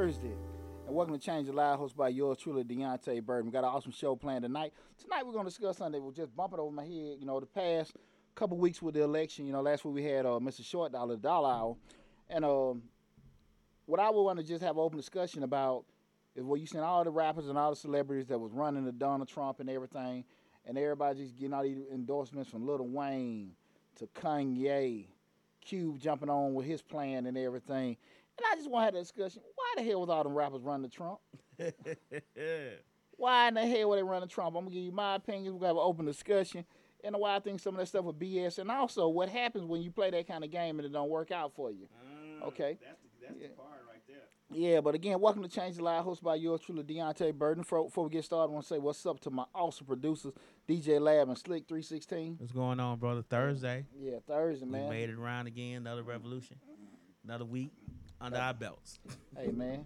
[0.00, 0.32] Thursday.
[0.86, 3.44] And welcome to Change the Live, hosted by yours truly, Deontay Burton.
[3.44, 4.72] We got an awesome show planned tonight.
[4.96, 7.38] Tonight we're going to discuss something that was just bumping over my head, you know,
[7.38, 7.92] the past
[8.34, 9.44] couple weeks with the election.
[9.44, 10.64] You know, last week we had uh, Mr.
[10.64, 11.76] Short Dollar, Dollar Hour.
[12.30, 12.82] And um,
[13.84, 15.84] what I would want to just have an open discussion about
[16.34, 18.92] is where you seen all the rappers and all the celebrities that was running to
[18.92, 20.24] Donald Trump and everything,
[20.64, 23.50] and everybody just getting all these endorsements from Lil Wayne
[23.96, 25.08] to Kanye,
[25.60, 27.98] Cube jumping on with his plan and everything.
[28.40, 29.42] And I just want to have a discussion.
[29.76, 31.18] Why the hell was all them rappers running to Trump?
[33.16, 34.56] Why in the hell were they running Trump?
[34.56, 35.52] I'm gonna give you my opinion.
[35.54, 36.64] We're gonna have an open discussion.
[37.04, 38.58] And why I think some of that stuff was BS.
[38.58, 41.30] And also what happens when you play that kind of game and it don't work
[41.30, 41.88] out for you.
[42.42, 42.78] Ah, Okay.
[42.82, 43.48] That's the, that's Yeah.
[43.48, 44.16] the part right there.
[44.50, 47.62] Yeah, but again, welcome to Change the Live, hosted by yours truly, Deontay Burton.
[47.62, 50.32] Before, before we get started, I want to say what's up to my awesome producers,
[50.68, 52.36] DJ Lab and Slick 316.
[52.38, 53.22] What's going on, brother?
[53.22, 53.86] Thursday.
[53.98, 54.84] Yeah, Thursday, man.
[54.84, 55.76] We made it around again.
[55.76, 56.58] Another revolution.
[57.24, 57.70] Another week
[58.20, 58.98] under our belts.
[59.36, 59.84] Hey, man.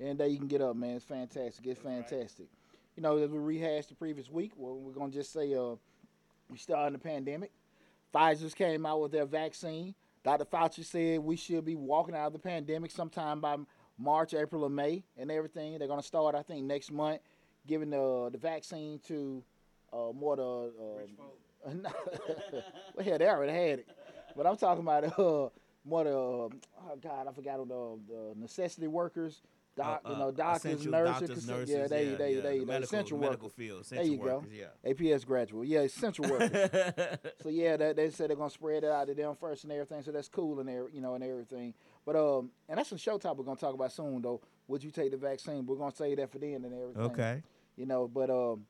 [0.00, 0.96] Any day you can get up, man.
[0.96, 1.66] It's fantastic.
[1.66, 2.46] It's fantastic.
[2.96, 5.74] You know, as we rehashed the previous week, well, we're going to just say uh,
[6.50, 7.50] we started the pandemic.
[8.14, 9.94] Pfizer's came out with their vaccine.
[10.24, 10.44] Dr.
[10.44, 13.56] Fauci said we should be walking out of the pandemic sometime by
[13.98, 15.78] March, April, or May, and everything.
[15.78, 17.20] They're going to start, I think, next month,
[17.66, 19.42] giving the the vaccine to
[19.92, 21.70] uh, more the uh,
[22.94, 23.88] well, hell, they already had it.
[24.36, 25.48] But I'm talking about uh,
[25.88, 26.50] more the oh
[27.02, 29.42] God, I forgot the, the necessity workers,
[29.76, 32.58] doc, Uh, you uh, know, doctors, nurses, doctors, nurses, yeah, they, yeah, they, yeah, they,
[32.58, 33.56] the the medical, essential medical workers.
[33.56, 34.44] field, There essential you go.
[34.52, 34.92] yeah.
[34.92, 36.50] APS graduate, yeah, essential workers.
[37.42, 40.02] so yeah, that, they said they're gonna spread it out to them first and everything.
[40.02, 41.74] So that's cool and there, you know, and everything.
[42.04, 44.40] But um, and that's a show topic we're gonna talk about soon though.
[44.66, 45.64] Would you take the vaccine?
[45.64, 47.42] We're gonna say that for then and everything okay.
[47.76, 48.08] you know.
[48.08, 48.66] But um,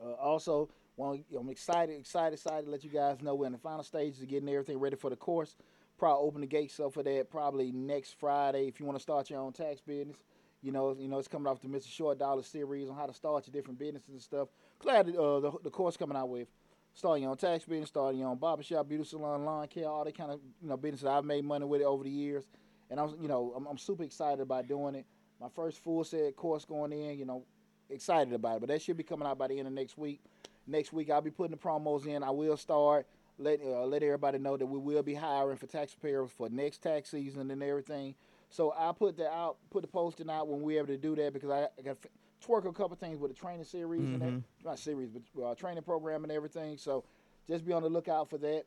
[0.00, 3.58] uh, also, want I'm excited, excited, excited to let you guys know we're in the
[3.58, 5.56] final stages of getting everything ready for the course.
[5.98, 9.30] Probably open the gates up for that probably next Friday if you want to start
[9.30, 10.16] your own tax business.
[10.62, 11.88] You know, you know it's coming off the Mr.
[11.88, 14.48] Short Dollar series on how to start your different businesses and stuff.
[14.78, 16.48] Glad uh, the the course coming out with
[16.94, 20.16] starting your own tax business, starting your own barbershop, beauty salon, lawn care, all that
[20.16, 21.06] kind of you know businesses.
[21.06, 22.44] I've made money with it over the years,
[22.90, 25.06] and I'm you know I'm, I'm super excited about doing it.
[25.40, 27.44] My first full set course going in, you know,
[27.90, 28.60] excited about it.
[28.60, 30.20] But that should be coming out by the end of next week.
[30.66, 32.22] Next week I'll be putting the promos in.
[32.22, 33.06] I will start
[33.38, 37.10] let uh, let everybody know that we will be hiring for taxpayers for next tax
[37.10, 38.14] season and everything.
[38.50, 41.32] So I put that out, put the posting out when we're able to do that
[41.32, 42.08] because I, I got to
[42.46, 45.82] twerk a couple things with the training series and that, not series, but uh, training
[45.82, 46.78] program and everything.
[46.78, 47.04] So
[47.48, 48.64] just be on the lookout for that.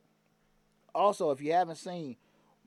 [0.94, 2.16] Also, if you haven't seen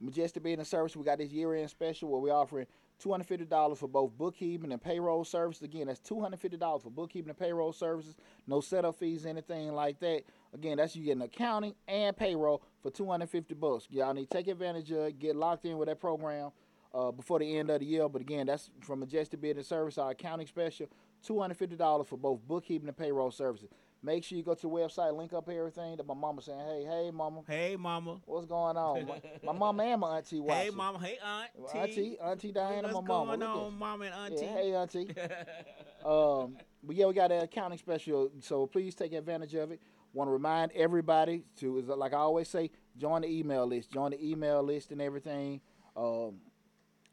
[0.02, 2.66] Majestic Business Service, we got this year-end special where we're offering
[3.04, 5.64] $250 for both bookkeeping and payroll services.
[5.64, 8.16] Again, that's $250 for bookkeeping and payroll services.
[8.48, 10.24] No setup fees, anything like that.
[10.54, 13.88] Again, that's you getting accounting and payroll for 250 bucks.
[13.90, 16.52] Y'all need to take advantage of it, get locked in with that program
[16.94, 18.08] uh, before the end of the year.
[18.08, 20.88] But again, that's from Majestic Business Service, our accounting special.
[21.28, 23.70] $250 for both bookkeeping and payroll services.
[24.06, 26.86] Make sure you go to the website, link up everything that my mama saying, hey,
[26.88, 28.20] hey, mama, Hey, mama.
[28.26, 29.08] what's going on?
[29.08, 30.64] my, my mama and my auntie watching.
[30.64, 31.00] Hey, mama.
[31.00, 31.50] Hey, aunt.
[31.74, 33.32] Auntie, Auntie Diana, What's my mama.
[33.32, 34.46] What's going on, mama and auntie?
[34.46, 35.08] Yeah, hey, Auntie.
[36.06, 39.82] um, but yeah, we got an accounting special, so please take advantage of it.
[40.14, 44.12] Want to remind everybody to, is like I always say, join the email list, join
[44.12, 45.62] the email list and everything.
[45.98, 46.36] Um,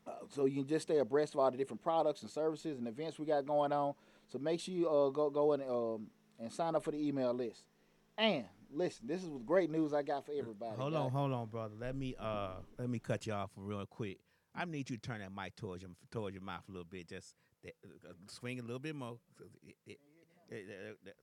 [0.06, 2.86] uh, so you can just stay abreast of all the different products and services and
[2.86, 3.94] events we got going on.
[4.28, 6.06] So make sure you uh, go go and um,
[6.42, 7.62] and sign up for the email list.
[8.19, 10.76] And listen, this is great news I got for everybody.
[10.76, 11.03] Hold guys.
[11.03, 11.75] on, hold on, brother.
[11.78, 14.19] Let me uh let me cut you off real quick.
[14.55, 17.08] I need you to turn that mic towards your towards your mouth a little bit.
[17.08, 17.75] Just that,
[18.08, 19.16] uh, swing a little bit more.
[19.38, 19.99] So it- it-
[20.49, 21.16] it- it- it-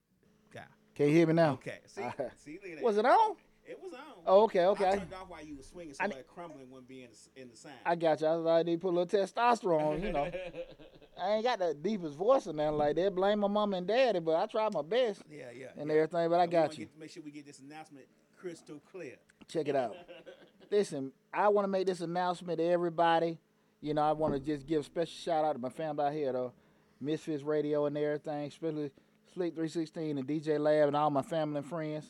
[0.52, 0.64] God.
[0.94, 1.52] Can you hear me now?
[1.52, 1.78] Okay.
[1.86, 2.14] See, right.
[2.38, 2.82] see, at that.
[2.82, 3.36] Was it on?
[3.70, 4.00] It was on.
[4.26, 4.90] Oh, okay, I okay.
[4.98, 7.48] turned off while you were swinging, so I- that crumbling wouldn't be in the, in
[7.48, 7.76] the sound.
[7.86, 8.26] I got you.
[8.26, 10.28] I was like, need to put a little testosterone, you know.
[11.22, 13.14] I ain't got the deepest voice or nothing like that.
[13.14, 15.66] Blame my mom and daddy, but I tried my best Yeah, yeah.
[15.76, 15.94] and yeah.
[15.96, 16.28] everything.
[16.30, 16.86] But I got you.
[16.86, 18.06] Get, make sure we get this announcement
[18.36, 19.14] crystal clear.
[19.46, 19.94] Check it out.
[20.70, 23.38] Listen, I want to make this announcement to everybody.
[23.80, 26.12] You know, I want to just give a special shout out to my family out
[26.12, 26.52] here, though.
[27.00, 28.90] Misfits Radio and everything, especially
[29.32, 32.04] Slick 316 and DJ Lab and all my family and friends.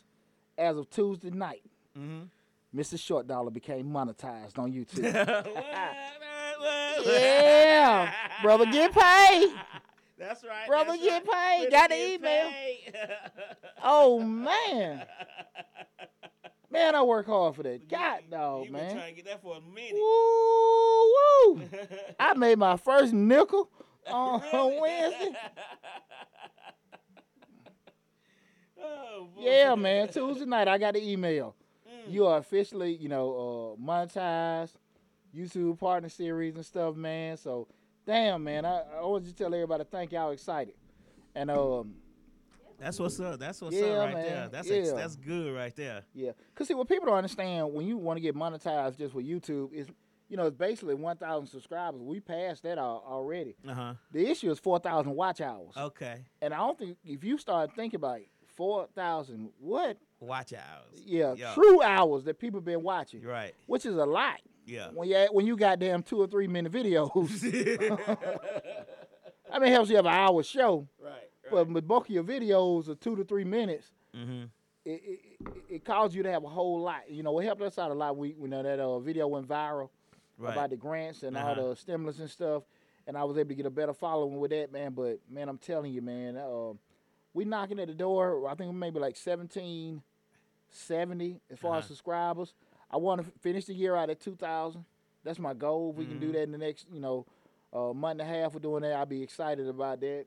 [0.60, 1.62] As of Tuesday night,
[1.98, 2.28] Mhm.
[2.74, 2.98] Mr.
[3.00, 5.02] Short Dollar became monetized on YouTube.
[7.04, 8.12] Yeah,
[8.42, 9.54] brother, get paid.
[10.18, 10.66] That's right.
[10.66, 11.60] Brother, that's get right.
[11.62, 11.70] paid.
[11.70, 12.50] Brother, Got the email.
[13.82, 15.06] Oh man,
[16.70, 17.88] man, I work hard for that.
[17.88, 18.96] God, dog, you been man.
[18.96, 19.94] trying to get that for a minute.
[19.94, 21.14] Woo,
[21.56, 21.62] woo.
[22.20, 23.70] I made my first nickel
[24.06, 24.80] on, on Really?
[24.80, 25.36] Wednesday.
[28.82, 29.42] Oh, boy.
[29.42, 30.08] Yeah, man.
[30.08, 31.54] Tuesday night, I got an email.
[31.88, 32.12] Mm.
[32.12, 34.72] You are officially, you know, uh, monetized.
[35.36, 37.36] YouTube partner series and stuff, man.
[37.36, 37.68] So,
[38.04, 40.74] damn, man, I, I always just tell everybody thank y'all excited.
[41.36, 41.94] And um,
[42.80, 43.38] That's what's up.
[43.38, 44.24] That's what's Yeah, up right man.
[44.24, 44.48] there.
[44.48, 46.02] That's ex- that's good right there.
[46.14, 49.24] yeah, cause see what people don't understand when you want to get monetized just with
[49.24, 49.86] YouTube is,
[50.28, 52.00] you know, it's basically 1,000 subscribers.
[52.02, 53.54] We passed that al- already.
[53.68, 53.94] Uh huh.
[54.10, 55.74] The issue is 4,000 watch hours.
[55.76, 56.24] Okay.
[56.42, 58.28] And I don't think if you start thinking about it,
[58.64, 59.96] 4,000 what?
[60.20, 61.00] Watch hours.
[61.06, 61.54] Yeah, Yeah.
[61.54, 63.54] true hours that people been watching, right.
[63.66, 64.38] which is a lot.
[64.66, 64.88] Yeah.
[64.92, 67.10] When you when you got damn two or three minute videos,
[69.50, 71.30] I mean, it helps you have an hour show, Right.
[71.50, 73.92] but the bulk of your videos are two to three minutes.
[74.14, 74.42] mm-hmm.
[74.84, 77.10] It, it, it, it caused you to have a whole lot.
[77.10, 78.16] You know, it helped us out a lot.
[78.16, 79.88] We, you know, that uh, video went viral
[80.38, 80.52] Right.
[80.52, 81.68] about the grants and all Uh-huh.
[81.70, 82.62] the stimulus and stuff,
[83.06, 84.92] and I was able to get a better following with that, man.
[84.92, 86.72] But man, I'm telling you, man, uh,
[87.34, 88.48] we knocking at the door.
[88.48, 91.88] I think maybe like 1770 as far as Uh-huh.
[91.88, 92.54] subscribers.
[92.90, 94.84] I want to finish the year out at 2,000.
[95.22, 95.90] That's my goal.
[95.90, 96.32] If we can do Mhm.
[96.32, 97.26] that in the next, you know,
[97.72, 100.26] uh, month and a half of doing that, I'll be excited about that.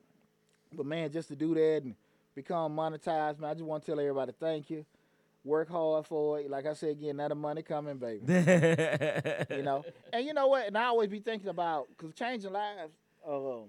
[0.71, 1.95] But man, just to do that and
[2.35, 4.85] become monetized, man, I just want to tell everybody thank you.
[5.43, 6.49] Work hard for it.
[6.49, 8.25] Like I said again, the money coming, baby
[9.49, 9.83] you know.
[10.13, 10.67] And you know what?
[10.67, 12.93] And I always be thinking about because changing lives
[13.27, 13.65] um,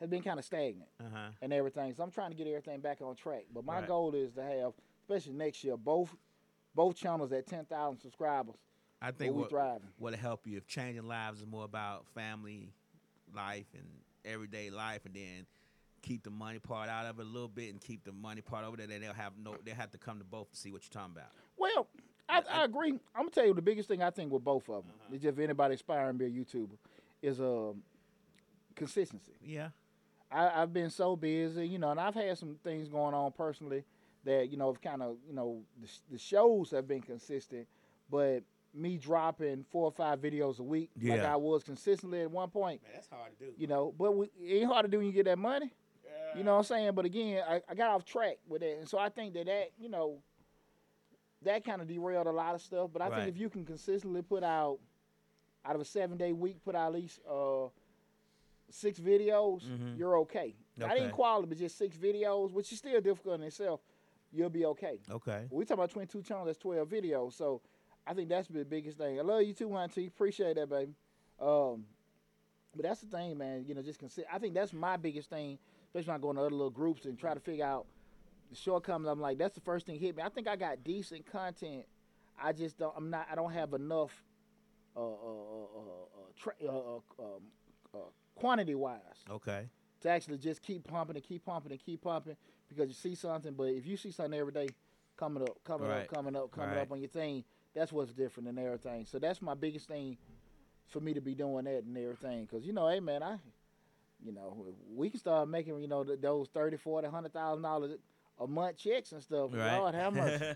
[0.00, 1.28] has been kind of stagnant Uh huh.
[1.42, 1.92] and everything.
[1.94, 3.44] So I'm trying to get everything back on track.
[3.52, 3.86] But my Right.
[3.88, 6.14] goal is to have, especially next year, both
[6.74, 8.54] both channels at 10,000 subscribers.
[9.02, 9.88] I think what thriving.
[9.98, 12.72] what'll help you if changing lives is more about family
[13.34, 13.84] life and
[14.24, 15.46] everyday life, and then
[16.02, 18.64] keep the money part out of it a little bit, and keep the money part
[18.64, 18.86] over there.
[18.86, 19.56] Then they'll have no.
[19.64, 21.30] They have to come to both to see what you're talking about.
[21.58, 21.88] Well,
[22.28, 22.92] I, I- I agree.
[23.14, 24.94] I'm gonna tell you the biggest thing I think with both of them.
[25.12, 26.76] Is just if anybody aspiring to be a YouTuber,
[27.22, 27.82] is um,
[28.76, 29.32] consistency.
[29.42, 29.70] Yeah.
[30.30, 33.84] I, I've been so busy, you know, and I've had some things going on personally
[34.24, 37.66] that you know have kind of you know the, the shows have been consistent,
[38.10, 38.42] but
[38.72, 42.80] me dropping four or five videos a week like I was consistently at one point,
[42.82, 43.52] Man, that's hard to do.
[43.56, 45.72] you know, but we, it ain't hard to do when you get that money,
[46.36, 46.92] you know what I'm saying?
[46.94, 49.70] But again, I, I got off track with that, and so I think that that
[49.78, 50.18] you know
[51.42, 52.90] that kind of derailed a lot of stuff.
[52.92, 53.16] But I Right.
[53.24, 54.78] think if you can consistently put out
[55.64, 57.66] out of a seven day week, put out at least uh,
[58.70, 59.98] six videos, Mhm.
[59.98, 60.54] you're okay.
[60.76, 61.12] Not even Okay.
[61.12, 63.80] quality, but just six videos, which is still difficult in itself.
[64.32, 65.00] You'll be okay.
[65.10, 65.48] Okay.
[65.50, 67.32] We talking about 22 channels, that's 12 videos.
[67.32, 67.60] So
[68.06, 69.18] I think that's the biggest thing.
[69.18, 70.06] I love you too, Auntie.
[70.06, 70.94] Appreciate that, baby.
[71.38, 71.86] Um,
[72.74, 73.64] but that's the thing, man.
[73.66, 74.28] You know, just consider.
[74.30, 75.58] I think that's my biggest thing,
[75.88, 77.86] especially when I go into other little groups and try to figure out
[78.50, 79.08] the shortcomings.
[79.08, 80.22] I'm like, that's the first thing hit me.
[80.22, 81.86] I think I got decent content.
[82.38, 82.94] I just don't.
[82.96, 83.26] I'm not.
[83.30, 84.24] I don't have enough.
[84.96, 87.42] Uh, uh, uh, uh, uh, tra- uh, uh, um,
[87.94, 87.98] uh,
[88.40, 89.00] quantity wise
[89.30, 89.68] Okay.
[90.00, 92.36] to actually just keep pumping and keep pumping and keep pumping
[92.68, 93.52] because you see something.
[93.54, 94.68] But if you see something every day
[95.16, 96.02] coming up, coming Right.
[96.02, 96.78] up, coming up, coming Right.
[96.82, 97.44] up on your thing,
[97.74, 99.04] that's what's different than everything.
[99.06, 100.16] So that's my biggest thing
[100.86, 102.46] for me to be doing that and everything.
[102.46, 103.38] Because you know, hey man, I,
[104.24, 107.98] you know, we can start making you know th- those thirty, forty, hundred thousand dollars
[108.38, 109.50] a month checks and stuff.
[109.52, 109.76] Right.
[109.76, 110.44] Lord have mercy.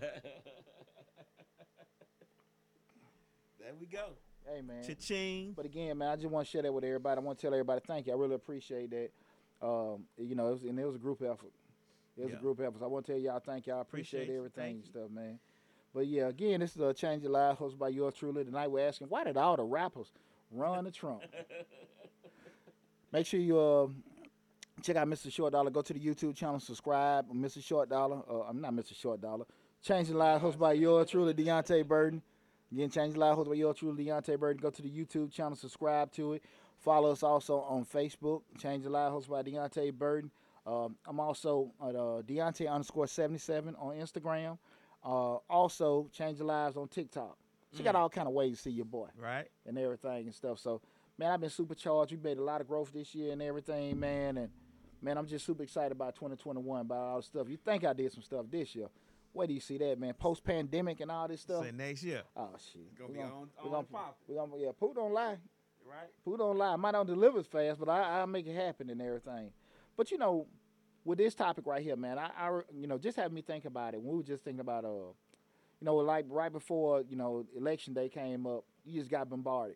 [3.59, 4.09] There we go.
[4.53, 4.83] Hey man.
[4.83, 5.53] Cha-ching.
[5.55, 7.19] But again, man, I just want to share that with everybody.
[7.19, 8.13] I want to tell everybody thank you.
[8.13, 9.09] I really appreciate that.
[9.61, 11.51] Um, you know, it was, and it was a group effort.
[12.17, 12.37] It was Yeah.
[12.37, 12.79] a group effort.
[12.79, 13.79] So I want to tell y'all thank y'all.
[13.79, 15.39] I appreciate, Appreciate everything and stuff, man.
[15.93, 18.43] But yeah, again, this is a Change Your Lives hosted by yours truly.
[18.43, 20.11] Tonight we're asking, why did all the rappers
[20.51, 21.21] run to Trump?
[23.11, 23.87] Make sure you uh,
[24.81, 25.31] check out Mr.
[25.31, 25.69] Short Dollar.
[25.71, 27.29] Go to the YouTube channel, subscribe.
[27.33, 27.63] Mr.
[27.63, 28.21] Short Dollar.
[28.29, 28.93] Uh, I'm not Mr.
[28.95, 29.45] Short Dollar.
[29.81, 32.21] Change Your Lives hosted by yours truly, Deontay Burden.
[32.71, 34.61] Again, Change Your Lives hosted by yours truly, Deontay Burden.
[34.61, 36.43] Go to the YouTube channel, subscribe to it.
[36.79, 38.41] Follow us also on Facebook.
[38.59, 40.31] Change Your Lives hosted by Deontay Burden.
[40.65, 44.57] Um, I'm also at uh, Deontay underscore 77 on Instagram.
[45.03, 47.37] Uh, also, Change Your Lives on TikTok.
[47.71, 49.47] So you got all kind of ways to see your boy Right.
[49.65, 50.59] and everything and stuff.
[50.59, 50.81] So,
[51.17, 52.11] man, I've been supercharged.
[52.13, 54.37] We made a lot of growth this year and everything, man.
[54.37, 54.49] And
[55.01, 57.49] man, I'm just super excited about 2021, about all the stuff.
[57.49, 58.87] You think I did some stuff this year?
[59.35, 60.13] Where do you see that, man?
[60.13, 61.65] Post pandemic and all this stuff.
[61.65, 62.21] Say next year.
[62.37, 64.17] Oh shit, It's gonna We be gonna- on, we on gonna, pop.
[64.29, 64.71] we gonna, yeah.
[64.79, 65.37] Pooh don't lie.
[65.85, 66.07] Right?
[66.23, 66.75] Pooh don't lie.
[66.77, 69.51] Might not deliver as fast, but I, I'll make it happen and everything.
[69.97, 70.47] But you know,
[71.03, 73.93] with this topic right here, man, I, I you know, just have me think about
[73.93, 74.01] it.
[74.01, 77.93] When we were just thinking about, uh, you know, like right before you know election
[77.93, 79.75] day came up, you just got bombarded.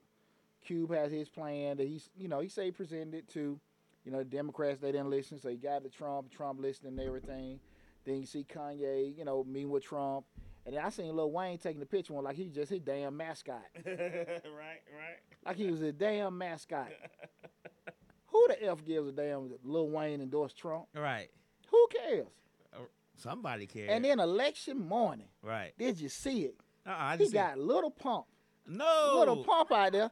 [0.65, 3.59] Cube has his plan that he's, you know, he say he presented it to,
[4.05, 4.79] you know, the Democrats.
[4.79, 6.31] They didn't listen, so he got to Trump.
[6.31, 7.59] Trump listening and everything.
[8.05, 10.25] Then you see Kanye, you know, meeting with Trump.
[10.65, 13.15] And then I seen Lil Wayne taking the picture one like he just his damn
[13.15, 13.63] mascot.
[13.85, 13.95] right,
[14.45, 15.19] right.
[15.45, 16.89] Like he was a damn mascot.
[18.27, 20.85] Who the F gives a damn Lil Wayne endorsed Trump?
[20.95, 21.29] Right.
[21.69, 22.27] Who cares?
[22.73, 22.79] Uh,
[23.15, 23.89] somebody cares.
[23.91, 25.71] And then election morning, right.
[25.77, 26.55] did you see it?
[26.85, 28.25] Uh-uh, I He just got little pump,
[28.67, 29.15] no.
[29.17, 30.11] little pump out there.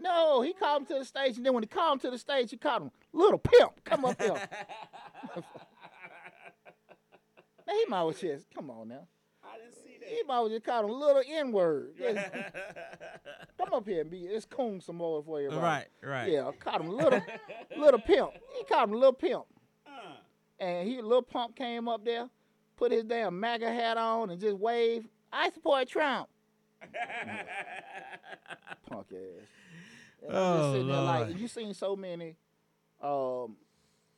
[0.00, 2.18] No, he called him to the stage, and then when he called him to the
[2.18, 3.84] stage, he called him little pimp.
[3.84, 4.48] Come up here.
[7.68, 9.06] now he might was just come on now.
[9.44, 11.92] I didn't see He might was just called him little N word.
[13.58, 15.50] Come up here and be it's coon some more for you.
[15.50, 16.30] Right, right.
[16.32, 17.20] Yeah, called him little
[17.76, 18.30] little pimp.
[18.56, 19.44] He called him little pimp.
[19.86, 19.90] Uh,
[20.58, 22.28] And he little pump came up there,
[22.76, 25.08] put his damn MAGA hat on and just waved.
[25.32, 26.28] I support Trump.
[28.88, 29.46] Punk ass.
[30.26, 31.38] And I'm just Oh, sitting there like Lord.
[31.40, 32.36] you seen so many
[33.02, 33.56] um,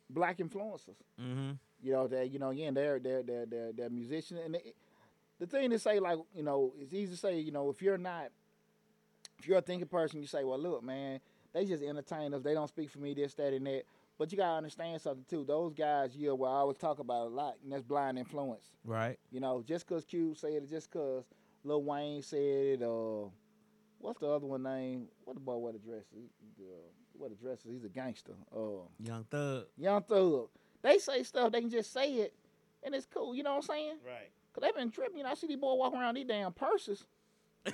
[0.09, 0.95] black influencers.
[1.19, 1.51] Mm-hmm.
[1.83, 4.73] You know that you know again they're they're they're they're, they're musicians and they,
[5.39, 7.97] the thing to say like you know it's easy to say you know if you're
[7.97, 8.29] not
[9.39, 11.19] if you're a thinking person you say well look man
[11.53, 13.83] they just entertain us they don't speak for me this that and that
[14.19, 17.25] but you gotta understand something too those guys yeah, know what I always talk about
[17.27, 19.17] a lot and that's blind influence Right.
[19.31, 21.23] you know just cause Cube said it just cause
[21.63, 23.27] Lil Wayne said it uh
[23.97, 26.67] what's the other one name what the boy wear the dresses he, uh,
[27.17, 29.65] what the dresses he's a gangster uh Young Thug.
[29.75, 30.49] Young Thug.
[30.81, 32.33] They say stuff, they can just say it,
[32.83, 33.35] and it's cool.
[33.35, 33.95] You know what I'm saying?
[34.05, 34.29] right.
[34.53, 35.17] Cause they been tripping.
[35.17, 37.05] You know, I see these boys walking around these damn purses.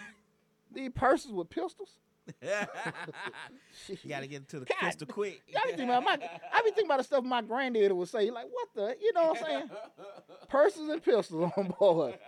[0.71, 1.89] these purses with pistols.
[2.41, 5.41] you gotta get to the God, pistol quick.
[5.55, 6.19] I be thinking about my,
[6.53, 8.29] I be thinking about the stuff my granddaddy would say.
[8.29, 9.69] Like, what the, you know what I'm saying?
[10.49, 12.19] Purses and pistols on board.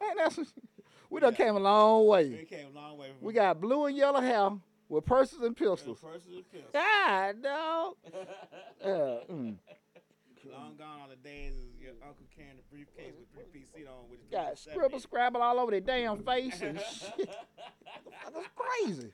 [0.00, 0.38] Man, that's
[1.08, 2.28] we done came a long way.
[2.30, 4.50] We came a long way We got blue and yellow hair
[4.94, 5.98] with purses and pistols.
[6.00, 6.70] first of the pills.
[6.72, 7.96] God, no.
[8.84, 9.56] Uh, mm.
[10.52, 13.86] Long gone are the days of your uncle carrying a briefcase with three piece seat
[13.88, 14.70] on with his Got 370.
[14.72, 17.30] scribble scrabble all over their damn face and shit.
[18.32, 19.10] That's crazy.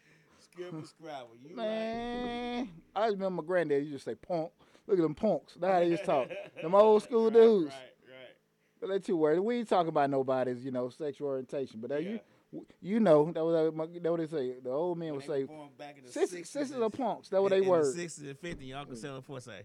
[0.50, 1.36] Scribble scrabble.
[1.40, 4.50] You Man, I just remember my granddad used to say punk.
[4.88, 5.54] Look at them punks.
[5.60, 6.28] That's how they used to talk.
[6.62, 7.66] Them old school dudes.
[7.66, 7.74] Right,
[8.08, 8.36] right.
[8.80, 9.38] But they too worried.
[9.38, 11.80] We ain't talking about nobody's, you know, sexual orientation.
[11.80, 12.08] But that Yeah.
[12.10, 12.20] you,
[12.80, 13.54] you know, that was
[14.02, 14.54] that what they say.
[14.62, 17.28] The old men would say, were born back in the sisters, sisters are punks.
[17.28, 17.82] That's what they were.
[17.82, 19.62] 60s and 50s, your uncle selling for say.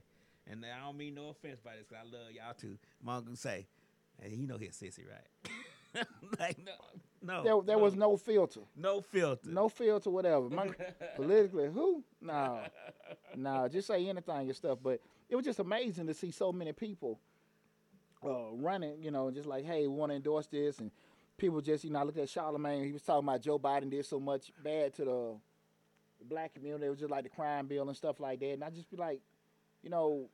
[0.47, 2.77] And I don't mean no offense by this, 'cause I love y'all too.
[3.01, 3.65] My uncle say,
[4.21, 6.05] hey, you know he's sissy, right?
[6.39, 6.73] like, no,
[7.21, 7.43] no.
[7.43, 8.59] There, there was no filter.
[8.75, 9.49] no filter.
[9.49, 10.49] No filter, whatever.
[10.49, 10.69] My,
[11.15, 12.03] politically, who?
[12.21, 12.61] No,
[13.35, 13.67] no.
[13.67, 14.77] Just say anything and stuff.
[14.83, 14.99] But
[15.29, 17.19] it was just amazing to see so many people
[18.23, 19.01] uh, running.
[19.01, 20.91] You know, just like, hey, we want to endorse this, and
[21.37, 22.85] people just, you know, I looked at Charlemagne.
[22.85, 25.35] He was talking about Joe Biden did so much bad to the,
[26.19, 26.85] the black community.
[26.85, 28.51] It was just like the crime bill and stuff like that.
[28.53, 29.19] And I just be like,
[29.83, 30.29] you know,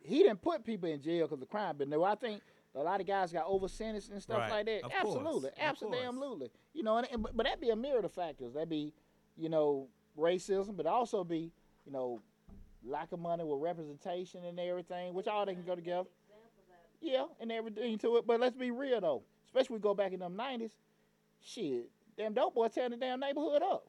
[0.00, 2.42] he didn't put people in jail because of crime, but no, I think.
[2.76, 4.50] A lot of guys got over sentenced and stuff Right.
[4.50, 4.82] like that.
[4.82, 5.52] Of absolutely, course.
[5.60, 6.50] absolutely.
[6.72, 8.52] You know, and, and but, but that'd be a myriad of factors.
[8.54, 8.92] That'd be,
[9.36, 9.86] you know,
[10.18, 11.52] racism, but also be,
[11.86, 12.20] you know,
[12.84, 16.08] lack of money with representation and everything, which all they can go together.
[17.04, 18.26] Yeah, and everything to it.
[18.26, 20.72] But let's be real though, especially we go back in them nineties.
[21.42, 23.86] Shit, damn dope boy tearing the damn neighborhood up.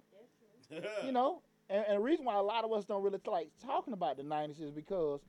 [1.06, 3.94] You know, and, and the reason why a lot of us don't really like talking
[3.94, 5.22] about the nineties is because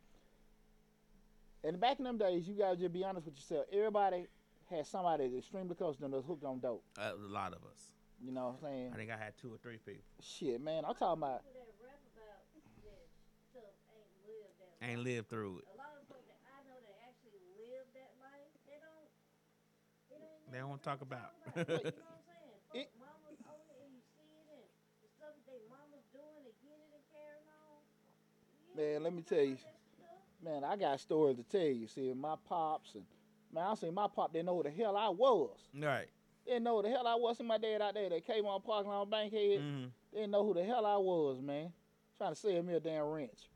[1.62, 3.66] in back in them days, you gotta just be honest with yourself.
[3.72, 4.26] Everybody
[4.68, 6.82] had somebody that's extremely close to them that's hooked on dope.
[6.98, 7.92] Uh, a lot of us.
[8.18, 8.90] You know what I'm saying?
[8.94, 10.02] I think I had two or three people.
[10.24, 11.44] Shit, man, I'm talking about.
[11.46, 12.42] People that rap about
[12.82, 13.04] that
[13.52, 15.06] stuff ain't lived that Ain't life.
[15.06, 15.68] lived through it.
[15.70, 19.10] A lot of folks that I know that actually live that life, they don't.
[20.50, 20.68] They don't.
[20.68, 21.30] They don't talk about.
[21.56, 21.68] it.
[21.68, 22.52] You know what I'm saying?
[22.72, 24.66] Folks, It- mamas own and you see it and
[25.02, 27.78] the stuff that they mamas doing and getting it and carrying on.
[28.68, 29.56] You Man, let me tell you.
[30.44, 31.86] Man, I got stories to tell you.
[31.88, 33.04] See, my pops and
[33.52, 35.56] man, I see my pop didn't know who the hell I was.
[35.74, 36.08] Right.
[36.46, 37.38] Didn't know who the hell I was.
[37.38, 39.60] See my dad out there that came on parking lot Bankhead.
[39.60, 41.72] hmm Didn't know who the hell I was, man.
[42.18, 43.48] Trying to sell me a damn wrench.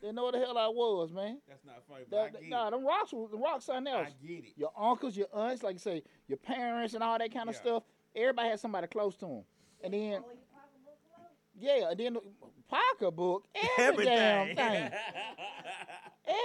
[0.00, 1.38] Didn't know who the hell I was, man.
[1.48, 2.70] That's not funny, but I That, get nah, it.
[2.72, 4.08] them rocks, was- them rocks, something else.
[4.08, 4.52] I get it.
[4.56, 7.60] Your uncles, your aunts, like you say, your parents, and all that kind of Yeah.
[7.60, 7.82] stuff.
[8.14, 9.44] Everybody had somebody close to them.
[9.82, 11.28] And then, Oh, you pocketbook close?
[11.54, 12.20] yeah, and then the
[12.68, 13.46] pocketbook,
[13.78, 14.92] every damn thing.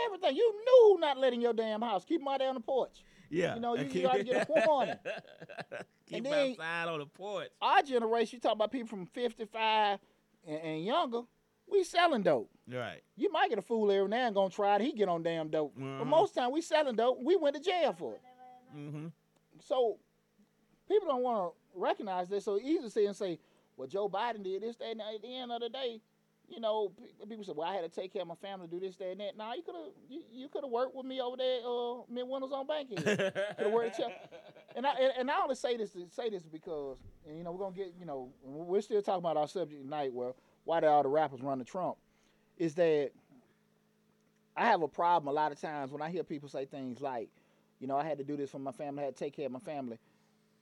[0.05, 0.35] Everything.
[0.35, 2.03] You knew not letting your damn house.
[2.05, 3.03] Keep them out there on the porch.
[3.29, 3.55] Yeah.
[3.55, 4.95] You know, you- you gotta get a warning.
[6.07, 7.49] Keep And them then- outside on the porch.
[7.61, 9.99] Our generation, you talk about people from 55
[10.45, 11.21] and, and younger,
[11.69, 12.49] we selling dope.
[12.71, 13.01] Right.
[13.15, 14.81] You might get a fool every now and gonna try it.
[14.81, 15.73] He get on damn dope.
[15.75, 16.07] But Mhm.
[16.07, 17.19] most time we selling dope.
[17.21, 18.21] We went to jail for it.
[18.75, 19.07] Mm-hmm.
[19.61, 19.97] So
[20.87, 22.45] people don't want to recognize this.
[22.45, 23.39] So easy to say and say,
[23.75, 26.01] well, Joe Biden did this, that, and at the end of the day,
[26.49, 26.91] you know,
[27.27, 29.19] people say, well, I had to take care of my family, do this, that, and
[29.19, 29.35] that.
[29.37, 32.27] Nah, you could have, you, you could have worked with me over there, uh, Mrs.
[32.27, 33.03] Winner's on Bankhead.
[33.03, 33.33] Could
[33.65, 33.99] have worked
[34.75, 36.97] and I and, and I only say this to say this because,
[37.27, 40.13] and you know, we're gonna get, you know, we're still talking about our subject tonight.
[40.13, 40.33] Where
[40.67, 41.97] why did all the rappers run to Trump?
[42.57, 43.11] Is that
[44.55, 47.29] I have a problem a lot of times when I hear people say things like,
[47.79, 49.45] you know, I had to do this for my family, I had to take care
[49.45, 49.97] of my family.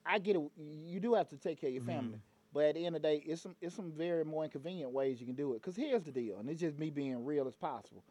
[0.06, 0.44] I get it.
[0.86, 1.92] You do have to take care of your mm-hmm.
[1.92, 2.20] family,
[2.54, 5.20] But at the end of the day, it's some it's some very more inconvenient ways
[5.20, 5.62] you can do it.
[5.64, 8.04] Cause here's the deal, and it's just me being real as possible.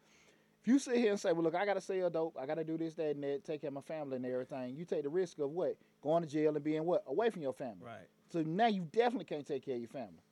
[0.61, 2.77] If you sit here and say, "Well, look, I gotta sell dope, I gotta do
[2.77, 5.39] this, that, and that, take care of my family and everything," you take the risk
[5.39, 7.85] of what going to jail and being what away from your family.
[7.85, 8.07] Right.
[8.33, 10.24] So now you definitely can't take care of your family.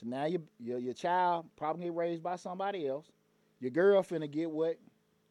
[0.00, 3.06] So now your your, your child probably get raised by somebody else.
[3.60, 4.78] Your girl finna get what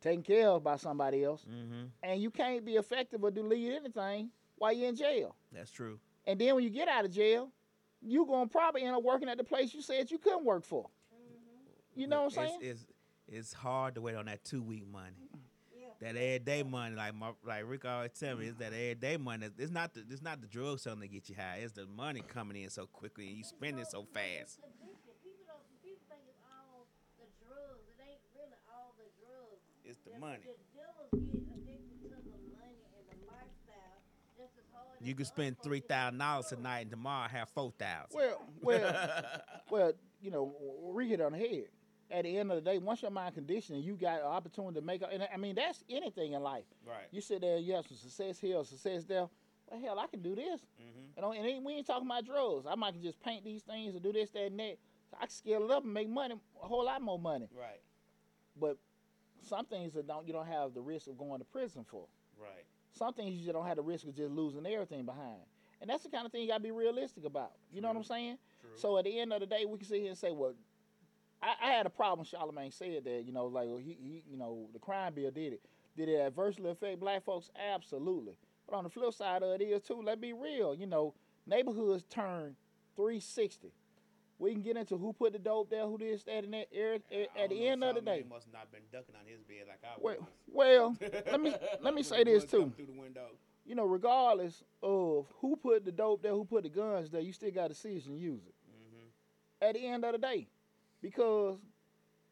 [0.01, 1.85] taken care of by somebody else, Mm-hmm.
[2.03, 5.35] and you can't be effective or do lead anything while you're in jail.
[5.51, 5.99] That's true.
[6.27, 7.49] And then when you get out of jail,
[8.01, 10.87] you're gonna probably end up working at the place you said you couldn't work for.
[11.95, 12.59] You know what I'm saying?
[12.61, 12.85] It's, it's,
[13.27, 15.15] it's hard to wait on that two week money.
[16.01, 16.13] Yeah.
[16.13, 18.81] That everyday money, like my, like Rick always tell me, is that mm-hmm.
[18.81, 19.49] everyday money.
[19.57, 21.59] It's not the it's not the drugs selling that get you high.
[21.61, 24.59] It's the money coming in so quickly and you spend it so fast.
[24.63, 24.79] It's.
[25.23, 25.59] People don't.
[25.83, 26.87] People think it's all
[27.19, 27.83] the drugs.
[27.91, 29.59] It ain't really all the drugs.
[29.83, 30.39] It's the money.
[30.47, 33.99] The dealers get addicted to the money and the lifestyle
[34.39, 34.95] just as hard.
[35.03, 38.15] You can spend other three folks get thousand dollars tonight and tomorrow have four thousand.
[38.15, 39.23] Well, well,
[39.69, 39.91] well,
[40.21, 40.55] you know,
[40.95, 41.67] we hit on the head.
[42.11, 44.85] At the end of the day, once your mind conditioning, you got an opportunity to
[44.85, 45.01] make.
[45.03, 46.65] a- And I mean, that's anything in life.
[46.87, 47.05] right.
[47.11, 49.27] You sit there, you have some success here, success there.
[49.69, 50.61] Well, hell, I can do this.
[50.81, 50.99] Mm-hmm.
[51.15, 52.65] You know, and ain't- we ain't talking about drugs.
[52.65, 54.77] I might just paint these things and do this, that, and that.
[55.11, 57.47] So I can scale it up and make money, a whole lot more money.
[57.55, 57.81] Right.
[58.59, 58.77] But
[59.41, 62.07] some things that don't you don't have the risk of going to prison for.
[62.39, 62.65] Right.
[62.91, 65.41] Some things you just don't have the risk of just losing everything behind.
[65.81, 67.51] And that's the kind of thing you gotta be realistic about.
[67.71, 68.37] You know what I'm saying?
[68.59, 68.69] True.
[68.75, 70.53] So at the end of the day, we can sit here and say, well,
[71.41, 72.25] I, I had a problem.
[72.25, 75.53] Charlemagne said that, you know, like well, he, he, you know, the crime bill did
[75.53, 75.61] it.
[75.97, 77.49] Did it adversely affect black folks?
[77.73, 78.33] Absolutely.
[78.67, 80.01] But on the flip side of it is too.
[80.03, 80.75] Let's be real.
[80.75, 81.13] You know,
[81.47, 82.55] neighborhoods turn
[82.95, 83.71] 360.
[84.37, 86.67] We can get into who put the dope there, who this, that, and that.
[86.73, 87.01] Eric,
[87.37, 89.99] at the end of the day, must not been ducking on his bed like I
[89.99, 90.27] well, was.
[90.47, 90.97] well,
[91.29, 92.71] let me let me say this too.
[92.75, 93.27] Through the window.
[93.65, 97.33] You know, regardless of who put the dope there, who put the guns there, you
[97.33, 98.55] still got to decision and use it.
[98.71, 99.67] Mm-hmm.
[99.67, 100.47] at the end of the day,
[101.01, 101.57] because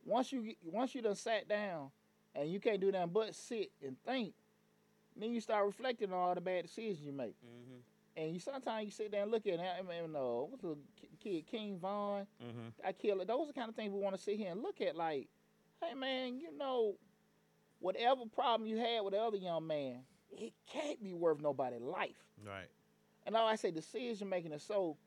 [0.05, 1.89] once you once you done sat down
[2.35, 4.33] and you can't do nothing but sit and think,
[5.15, 7.35] then you start reflecting on all the bad decisions you make.
[7.43, 7.79] Mm-hmm.
[8.15, 9.59] And you sometimes you sit there and look at it.
[9.59, 10.75] I mean, no, what's the
[11.21, 12.25] kid King Von?
[12.43, 12.67] Mm-hmm.
[12.85, 13.27] I kill it.
[13.27, 14.95] Those are the kind of things we want to sit here and look at.
[14.95, 15.27] Like,
[15.81, 16.95] hey man, you know,
[17.79, 19.99] whatever problem you had with the other young man,
[20.31, 22.23] it can't be worth nobody's life.
[22.45, 22.69] Right.
[23.25, 24.97] And like I say, decision making is so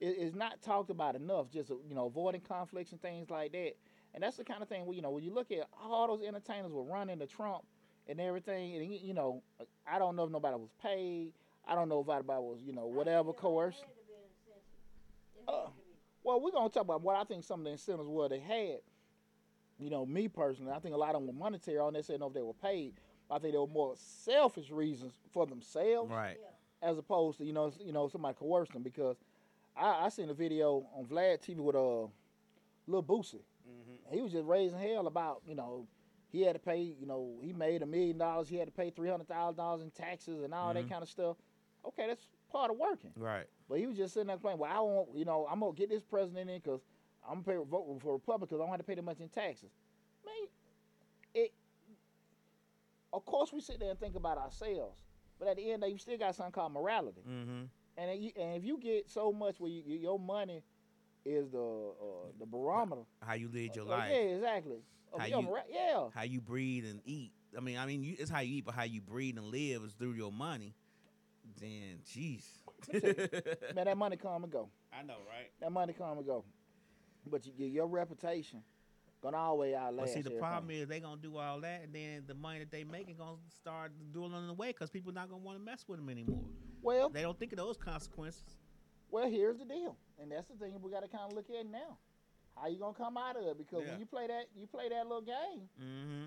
[0.00, 1.50] is is not talked about enough.
[1.50, 3.72] Just you know, avoiding conflicts and things like that.
[4.14, 6.26] And that's the kind of thing where you know when you look at all those
[6.26, 7.64] entertainers were running to Trump
[8.08, 9.42] and everything, and you know,
[9.90, 11.32] I don't know if nobody was paid.
[11.66, 13.78] I don't know if anybody was you know whatever coerced.
[13.82, 14.62] It had to be an incentive.
[15.36, 15.82] It Uh, had to be.
[16.22, 18.80] Well, we're gonna talk about what I think some of the incentives were they had.
[19.78, 21.78] You know, me personally, I think a lot of them were monetary.
[21.78, 22.94] I don't necessarily know if they were paid.
[23.30, 26.36] I think they were more selfish reasons for themselves Right.
[26.82, 29.16] As opposed to you know you know somebody coerced them because
[29.76, 32.06] I, I seen a video on Vlad TV with uh,
[32.86, 33.40] little Boosie.
[33.68, 34.14] Mm-hmm.
[34.14, 35.86] He was just raising hell about you know
[36.30, 38.90] he had to pay you know he made a million dollars he had to pay
[38.90, 40.90] three hundred thousand dollars in taxes and all that Mhm.
[40.90, 41.36] kind of stuff.
[41.86, 43.12] Okay, that's part of working.
[43.16, 43.46] Right.
[43.68, 44.58] But he was just sitting there playing.
[44.58, 46.80] Well, I want you know I'm gonna get this president in because
[47.28, 48.60] I'm gonna pay vote for Republicans.
[48.60, 49.70] I don't have to pay that much in taxes.
[50.24, 50.48] Man,
[51.34, 51.52] it.
[53.12, 54.96] Of course, we sit there and think about ourselves,
[55.38, 57.22] but at the end, of the day, you still got something called morality.
[57.28, 57.62] Mm-hmm.
[57.96, 60.62] And, then you, and if you get so much where you, you- your money
[61.24, 63.02] is the uh, the barometer.
[63.22, 64.10] How you lead your uh, life.
[64.12, 64.76] Yeah, exactly.
[65.16, 66.08] How your you- mora- yeah.
[66.14, 67.32] How you breathe and eat.
[67.56, 69.82] I mean, I mean, you, it's how you eat, but how you breathe and live
[69.84, 70.74] is through your money.
[71.60, 72.44] Then, jeez.
[73.74, 74.68] Man, that money come and go.
[74.92, 75.50] I know, right?
[75.60, 76.44] That money come and go.
[77.30, 78.62] But you, your- your reputation
[79.22, 79.96] gonna always outlast.
[79.98, 80.38] But see, the everything.
[80.40, 83.36] problem is they gonna do all that, and then the money that they making gonna
[83.60, 86.44] start dwindling away because people not gonna want to mess with them anymore.
[86.84, 88.42] Well, They don't think of those consequences.
[89.10, 91.66] well, here's the deal, and that's the thing we got to kind of look at
[91.66, 91.98] now.
[92.56, 93.58] How you gonna come out of it?
[93.58, 93.90] Because Yeah.
[93.92, 95.68] when you play that, you play that little game.
[95.82, 96.24] Mm-hmm.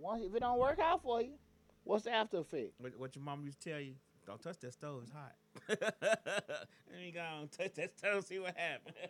[0.00, 1.32] Once if it don't work out for you,
[1.84, 2.74] what's the after effect?
[2.78, 3.94] What, what your mom used to tell you?
[4.26, 5.34] Don't touch that stove; it's hot.
[5.68, 8.96] Let me go and touch that stove, see what happens.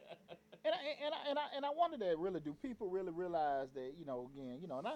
[0.65, 3.69] And I, and I, and I, and I wonder that really do people really realize
[3.75, 4.95] that you know again you know and I,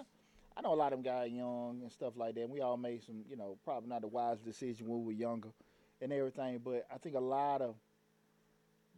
[0.57, 2.41] I know a lot of them guys young and stuff like that.
[2.41, 5.17] And we all made some you know probably not the wise decision when we were
[5.19, 5.47] younger,
[6.01, 6.59] and everything.
[6.63, 7.75] But I think a lot of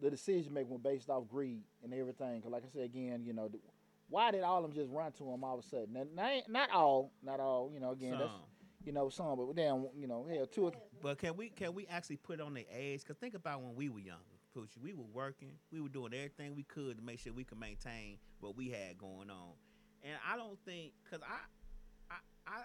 [0.02, 2.42] the decision making was based off greed and everything.
[2.42, 3.50] Cause like I said again, you know,
[4.10, 5.96] why did all of them just run to him all of a sudden?
[5.96, 7.72] And not, not all, not all.
[7.74, 8.34] You know, again, that's
[8.86, 11.74] you know some, but damn, you know, hell, two or th- But can we can
[11.74, 13.02] we actually put on the age?
[13.02, 14.22] Because think about when we were younger,
[14.56, 14.82] Poochie.
[14.82, 15.52] We were working.
[15.72, 18.98] We were doing everything we could to make sure we could maintain what we had
[18.98, 19.54] going on.
[20.04, 22.60] And I don't think because I, I I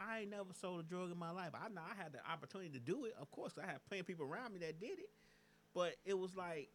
[0.00, 1.50] I ain't never sold a drug in my life.
[1.54, 3.14] I know I had the opportunity to do it.
[3.20, 5.10] Of course, I had plenty of people around me that did it.
[5.74, 6.70] But it was like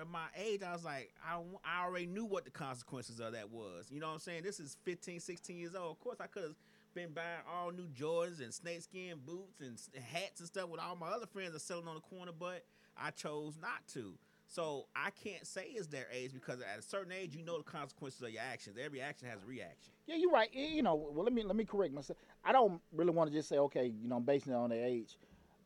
[0.00, 3.50] at my age, I was like, I, I already knew what the consequences of that
[3.50, 3.86] was.
[3.90, 4.42] You know what I'm saying?
[4.42, 5.92] This is 15, 16 years old.
[5.92, 6.54] Of course, I could have
[6.94, 11.08] been buying all new Jordans and snakeskin boots and hats and stuff with all my
[11.08, 12.64] other friends are selling on the corner, but
[12.96, 14.14] I chose not to.
[14.52, 17.64] So I can't say it's their age because at a certain age, you know the
[17.64, 18.76] consequences of your actions.
[18.78, 19.94] Every action has a reaction.
[20.06, 20.52] Yeah, you're right.
[20.52, 22.18] You know, well, let me let me correct myself.
[22.44, 24.84] I don't really want to just say, okay, you know, I'm basing it on their
[24.84, 25.16] age.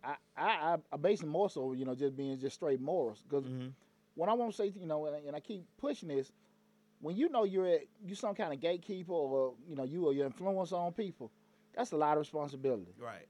[0.04, 3.24] I I I, base it more so, you know, just being just straight morals.
[3.28, 3.72] Because Mhm.
[4.14, 6.30] what I want to say, you know, and I, and I keep pushing this,
[7.00, 10.12] when you know you're at, you some kind of gatekeeper or you know you or
[10.12, 11.32] your influence on people,
[11.74, 12.94] that's a lot of responsibility.
[13.00, 13.26] Right.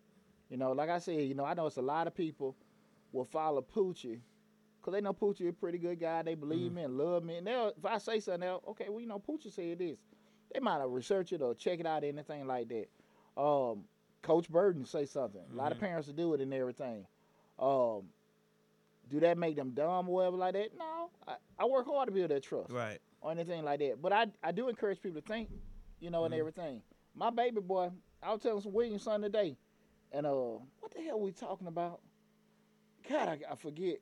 [0.50, 2.54] You know, like I said, you know, I know it's a lot of people
[3.12, 4.20] will follow Poochie
[4.86, 6.22] because they know Poochie a pretty good guy.
[6.22, 7.38] They believe me and love me.
[7.38, 9.98] And they'll, if I say something, they'll, okay, well, you know, Poochie said this.
[10.54, 12.86] They might have researched it or check it out, anything like that.
[13.40, 13.82] Um,
[14.22, 15.40] Coach Burden say something.
[15.52, 15.80] A lot of Mhm.
[15.80, 17.04] parents do it and everything.
[17.58, 18.08] Um,
[19.10, 20.76] do that make them dumb or whatever like that?
[20.78, 21.10] No.
[21.26, 23.00] I, I work hard to build that trust Right.
[23.20, 24.00] or anything like that.
[24.00, 25.50] But I, I do encourage people to think,
[25.98, 26.38] you know, and Mhm.
[26.38, 26.82] everything.
[27.14, 27.90] My baby boy,
[28.22, 29.56] I was telling some Williams son today,
[30.12, 30.32] and uh,
[30.80, 32.00] what the hell we talking about?
[33.08, 33.98] God, I, I forget.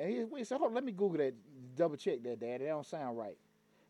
[0.00, 1.34] And he, we said, hold on, let me Google that,
[1.76, 2.60] double check that, Dad.
[2.62, 3.36] That don't sound right.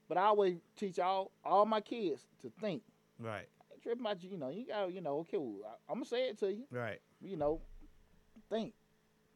[0.08, 2.82] But I always teach all all my kids to think.
[3.20, 3.46] Right.
[3.80, 4.48] Tripping about you, you know.
[4.48, 6.64] You got, you know, okay, well, I, I'm gonna say it to you.
[6.72, 6.98] Right.
[7.22, 7.60] You know,
[8.50, 8.74] think,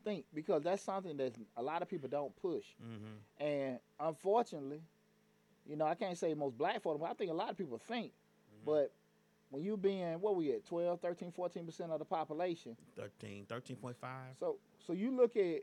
[0.05, 2.65] think, because that's something that a lot of people don't push.
[2.83, 3.45] Mm-hmm.
[3.45, 4.83] And unfortunately,
[5.65, 7.79] you know, I can't say most black folk, but I think a lot of people
[7.79, 8.07] think.
[8.07, 8.67] Mm-hmm.
[8.67, 8.93] But
[9.51, 12.77] when you being, what we at, 12, 13, 14% of the population.
[12.97, 13.95] 13, 13.5.
[14.41, 15.61] So so you look at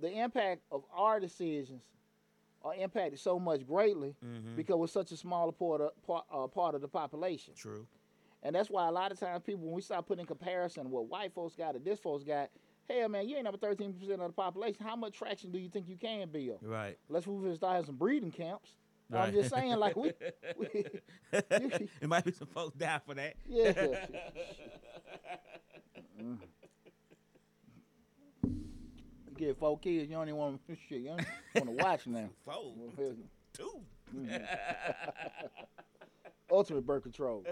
[0.00, 1.82] the impact of our decisions
[2.62, 4.56] are impacted so much greatly Mm-hmm.
[4.56, 7.54] because we're such a smaller part of, part, uh, part of the population.
[7.56, 7.86] True.
[8.42, 11.06] And that's why a lot of times people, when we start putting in comparison what
[11.06, 12.50] white folks got or this folks got,
[12.88, 14.84] hell man, you ain't number 13% of the population.
[14.84, 16.58] How much traction do you think you can build?
[16.62, 16.98] Right.
[17.08, 18.76] Let's move and start having some breeding camps.
[19.12, 20.12] I'm just saying, like we,
[20.56, 20.68] we
[21.32, 23.34] it might be some folks down for that.
[23.48, 23.72] yeah.
[26.22, 26.38] Mm.
[29.40, 31.00] You get four kids, you don't even want to shit.
[31.00, 32.28] You don't want to watch now.
[32.44, 32.74] Four,
[33.54, 33.80] two.
[36.50, 37.44] Ultimate birth control.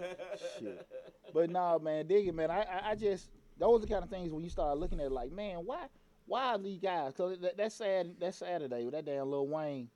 [0.59, 0.87] Shit.
[1.33, 2.51] But nah, man, dig it, man.
[2.51, 5.07] I, I, I just those are the kind of things when you start looking at
[5.07, 5.87] it like, man, why,
[6.27, 7.13] why are these guys?
[7.17, 9.89] Cause that, that sad, that Saturday with that damn Lil Wayne,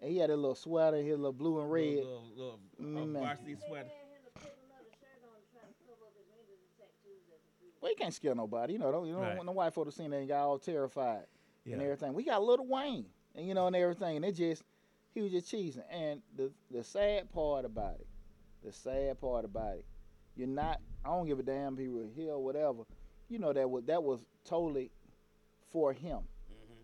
[0.00, 1.96] and he had a little sweater, his little blue and red.
[1.96, 3.22] Little, little, little Mm, man.
[3.22, 3.88] varsity sweater.
[3.88, 6.72] had him to put another shirt on to try to cover up his windows and
[6.78, 7.76] tattoos at the freeway.
[7.82, 8.72] Well, you can't scare nobody.
[8.74, 9.36] You know, don't, you don't Right.
[9.36, 11.24] want no white folks to see that and got all terrified
[11.66, 11.74] Yeah.
[11.74, 12.14] and everything.
[12.14, 14.62] We got Lil Wayne, and you know, and everything, and it just
[15.14, 15.82] he was just cheesing.
[15.90, 18.06] And the the sad part about it,
[18.64, 19.84] the sad part about it,
[20.36, 20.80] you're not.
[21.04, 22.82] I don't give a damn if he was here or whatever.
[23.28, 24.90] You know that was that was totally
[25.72, 26.18] for him.
[26.18, 26.82] Mm-hmm.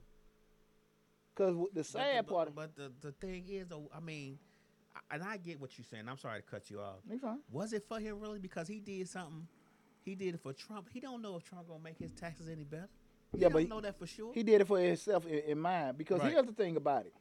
[1.34, 4.00] Cause w- the But sad the, part, But, but the, the thing is, though, I
[4.00, 4.38] mean,
[5.10, 6.04] and I get what you're saying.
[6.08, 6.96] I'm sorry to cut you off.
[7.08, 7.38] you fine.
[7.50, 8.38] Was it for him really?
[8.38, 9.46] Because he did something.
[10.04, 10.88] He did it for Trump.
[10.92, 12.88] He don't know if Trump gonna make his taxes any better.
[13.32, 14.32] He Yeah, don't but he- know that for sure.
[14.34, 15.96] He did it for himself in, in mind.
[15.98, 16.32] Because Right.
[16.32, 17.14] here's the thing about it,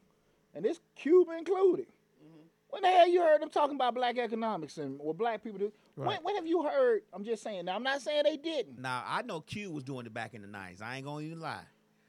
[0.54, 1.88] and this Cuba included.
[1.88, 2.38] Mm-hmm.
[2.70, 5.72] When the hell you heard them talking about black economics and what black people do?
[5.96, 6.24] When, Right.
[6.24, 7.04] when have you heard?
[7.14, 7.66] I'm just saying.
[7.66, 8.80] Now I'm not saying they didn't.
[8.80, 10.82] now I know Q was doing it back in the '90s.
[10.82, 11.64] I ain't gonna even lie.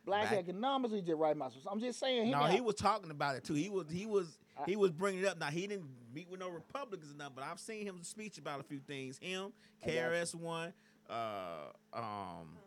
[0.04, 1.48] Black Back- economics, he just right my.
[1.70, 2.28] I'm just saying.
[2.30, 3.54] no, got- he was talking about it too.
[3.54, 5.38] He was he was I- he was bringing it up.
[5.38, 8.58] Now he didn't meet with no Republicans or nothing, but I've seen him speech about
[8.58, 9.18] a few things.
[9.18, 10.00] Him, I got you.
[10.00, 10.72] KRS One,
[11.08, 12.58] uh, um,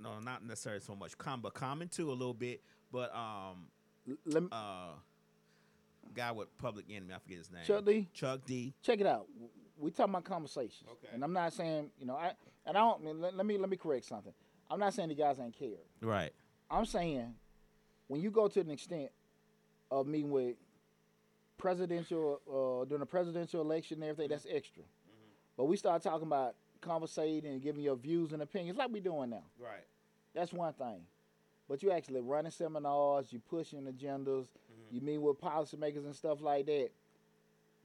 [0.00, 1.16] no, not necessarily so much.
[1.18, 2.62] Com, but Common too a little bit.
[2.92, 3.66] But um,
[4.24, 4.92] Let me, uh,
[6.14, 7.64] guy with Public Enemy, I forget his name.
[7.64, 8.08] Chuck D.
[8.12, 8.74] Chuck D.
[8.82, 9.26] check it out.
[9.78, 10.88] We talking about conversations.
[10.90, 11.08] Okay.
[11.12, 12.32] And I'm not saying you know I
[12.64, 13.20] and I don't.
[13.20, 14.32] Let, let me let me correct something.
[14.70, 15.68] I'm not saying the guys ain't care.
[16.00, 16.32] Right.
[16.70, 17.34] I'm saying
[18.08, 19.10] when you go to an extent
[19.90, 20.56] of meeting with
[21.58, 24.82] presidential uh, during a presidential election and everything, that's extra.
[25.56, 29.30] But we start talking about conversating and giving your views and opinions like we doing
[29.30, 29.42] now.
[29.58, 29.84] Right.
[30.34, 31.00] That's one thing.
[31.68, 34.94] But you actually running seminars, you pushing agendas, mm-hmm.
[34.94, 36.90] you meet with policymakers and stuff like that.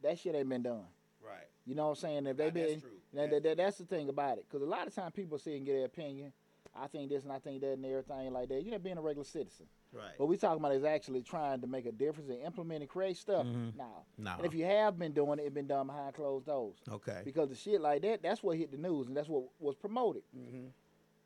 [0.04, 0.86] That shit ain't been done.
[1.24, 1.48] Right.
[1.66, 2.28] You know what I'm saying?
[2.28, 2.90] If they Nah, that's been, true.
[3.14, 4.46] now, that, that- that's the thing about it.
[4.48, 6.34] Because a lot of times people sit and get their opinion.
[6.76, 8.64] I think this and I think that and everything like that.
[8.64, 9.66] You know, being a regular citizen.
[9.94, 10.18] Right.
[10.18, 13.18] What we talking about is actually trying to make a difference and implement and create
[13.18, 13.46] stuff.
[13.46, 13.76] Mhm.
[13.76, 14.36] Now, No.
[14.38, 16.78] and if you have been doing it, it been done behind closed doors.
[16.90, 17.22] okay.
[17.26, 20.24] Because the shit like that, that's what hit the news and that's what was promoted.
[20.36, 20.68] Mm-hmm.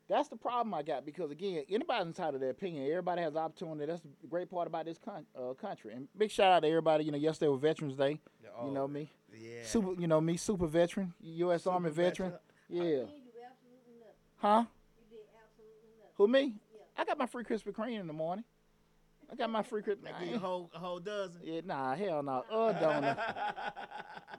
[0.08, 2.88] That's the problem I got because again, anybody's entitled to their opinion.
[2.88, 3.86] Everybody has opportunity.
[3.86, 5.94] That's the great part about this con- uh, country.
[5.94, 7.04] And big shout out to everybody.
[7.04, 8.20] You know, yesterday was Veterans Day.
[8.64, 9.64] you know me, Yeah.
[9.64, 9.92] super.
[10.00, 11.64] You know me, super veteran, U.S.
[11.64, 12.32] Super Army veteran.
[12.68, 12.82] Yeah.
[12.82, 14.14] You absolutely nothing.
[14.36, 14.64] Huh?
[15.10, 16.12] You did absolutely nothing.
[16.14, 16.54] Who me?
[16.74, 16.80] Yeah.
[16.96, 18.44] I got my free Krispy Kreme in the morning.
[19.30, 21.40] I got my free give you a whole a whole dozen.
[21.42, 22.44] Yeah, nah, hell no.
[22.50, 23.18] Uh, donut.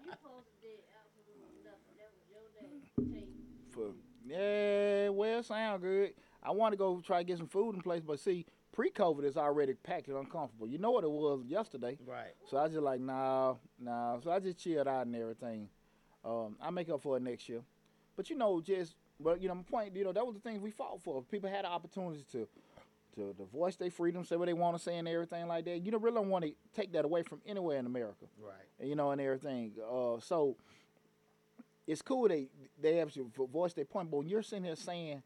[0.06, 3.20] You posted that afternoon stuff, and that was your day.
[3.20, 3.30] Take
[3.72, 3.94] For
[4.26, 6.14] yeah, well, sound good.
[6.44, 9.38] I want to go try to get some food in place, but see, pre-COVID is
[9.38, 10.68] already packed and uncomfortable.
[10.68, 11.98] You know what it was yesterday.
[12.06, 12.34] Right.
[12.50, 14.20] So I was just like, nah, nah.
[14.20, 15.70] So I just chilled out and everything.
[16.24, 17.62] Um, I make up for it next year.
[18.16, 20.62] But you know, just but you know, my point, you know, that was the things
[20.62, 21.24] we fought for.
[21.24, 22.48] People had the opportunity to
[23.18, 25.80] to, to voice their freedom, say what they want to say and everything like that.
[25.86, 28.56] You don't really don't want to take that away from anywhere in America Right.
[28.88, 29.74] you know, and everything.
[29.92, 30.56] Uh, so
[31.86, 32.48] it's cool they
[32.82, 35.22] they have to voice their point, but when you're sitting here saying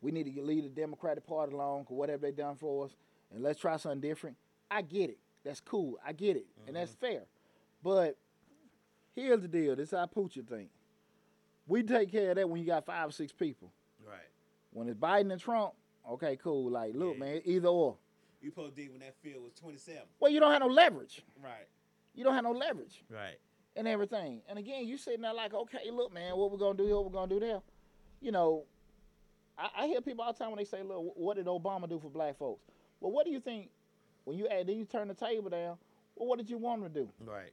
[0.00, 2.92] we need to lead the Democratic Party along or whatever they done for us,
[3.32, 4.36] and let's try something different,
[4.70, 5.18] I get it.
[5.44, 5.98] That's cool.
[6.04, 7.22] I get it, and that's fair.
[7.82, 8.16] But
[9.14, 10.70] here's the deal: this is how Poochie think.
[11.66, 13.72] We take care of that when you got five or six people.
[14.06, 14.18] Right.
[14.72, 15.72] When it's Biden and Trump,
[16.10, 16.70] okay, cool.
[16.70, 17.20] Like, look, Yeah.
[17.20, 17.96] man, either or.
[18.40, 20.02] You supposed to when that field was 27.
[20.18, 21.22] Well, you don't have no leverage.
[21.42, 21.66] Right.
[22.14, 23.04] You don't have no leverage.
[23.08, 23.38] Right.
[23.74, 24.42] and everything.
[24.48, 26.96] And again, you sitting there like, okay, look, man, what we gonna do here?
[26.96, 27.62] What we gonna do there?
[28.20, 28.64] You know,
[29.56, 31.98] I, I hear people all the time when they say, look, what did Obama do
[31.98, 32.60] for black folks?
[33.00, 33.70] Well, what do you think
[34.24, 34.66] when you add?
[34.66, 35.78] Then you turn the table down.
[36.16, 37.08] Well, what did you want him to do?
[37.24, 37.52] Right.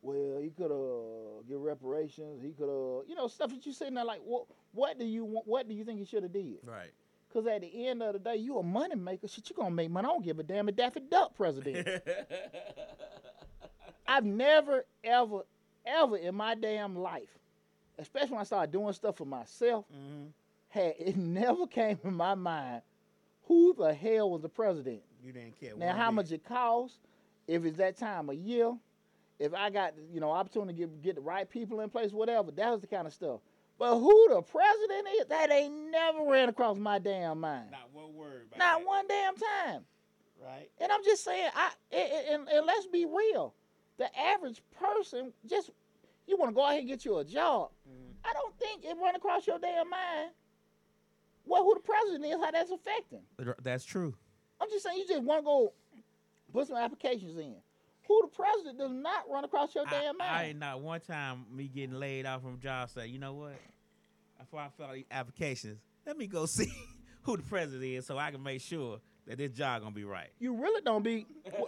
[0.00, 2.40] Well, he could have uh, give reparations.
[2.42, 4.46] He could have, you know, stuff that you sitting there like, what?
[4.72, 5.46] What do you want?
[5.46, 6.58] What do you think he should have did?
[6.64, 6.92] Right.
[7.36, 9.28] Because at the end of the day, you a money maker.
[9.28, 10.08] Shit, you gonna make money.
[10.08, 11.86] I don't give a damn if Daffy Duck president.
[14.08, 15.40] I've never, ever,
[15.84, 17.28] ever in my damn life,
[17.98, 20.26] especially when I started doing stuff for myself, Mm-hmm.
[20.68, 22.80] had it never came in my mind
[23.44, 25.02] who the hell was the president.
[25.22, 25.72] You didn't care.
[25.76, 26.96] Now, how much it costs,
[27.46, 28.72] if it's that time of year,
[29.38, 32.50] if I got you know opportunity to get, get the right people in place, whatever.
[32.52, 33.40] That was the kind of stuff.
[33.78, 37.70] But who the president is, that ain't never ran across my damn mind.
[37.70, 38.46] Not one word.
[38.48, 38.86] About Not that.
[38.86, 39.84] one damn time.
[40.42, 40.70] Right.
[40.80, 43.54] And I'm just saying, I and, and, and let's be real.
[43.98, 45.70] The average person just
[46.26, 47.70] you want to go out here and get you a job.
[47.88, 48.12] Mhm.
[48.24, 50.30] I don't think it run across your damn mind.
[51.44, 53.22] Well, who the president is, how that's affecting.
[53.62, 54.14] That's true.
[54.60, 55.72] I'm just saying, you just want to go
[56.52, 57.54] put some applications in.
[58.08, 61.44] Who the president does not run across your I, damn I ain't not one time
[61.52, 63.54] me getting laid off from a job say, you know what?
[64.38, 66.72] Before I fill out these applications, let me go see
[67.22, 70.28] who the president is so I can make sure that this job gonna be right.
[70.38, 71.26] you really don't be.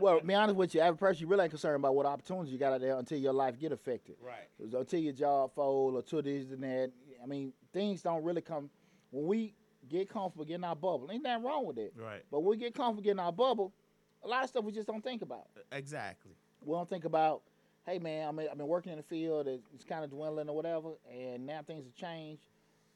[0.00, 2.58] Well, be honest with you, average person, you really ain't concerned about what opportunities you
[2.58, 4.16] got out there until your life get affected.
[4.20, 4.48] Right.
[4.74, 6.90] Until your job fold or to this and that.
[7.22, 8.70] I mean, things don't really come
[9.10, 9.54] when we
[9.88, 11.08] get comfortable getting our bubble.
[11.12, 11.92] Ain't nothing wrong with that.
[11.94, 12.22] Right.
[12.30, 13.74] But when we get comfortable getting our bubble,
[14.24, 15.46] a lot of stuff we just don't think about.
[15.70, 16.32] Exactly.
[16.64, 17.42] We don't think about,
[17.86, 20.56] hey man, I mean, I've been working in the field, it's kind of dwindling or
[20.56, 22.42] whatever, and now things have changed,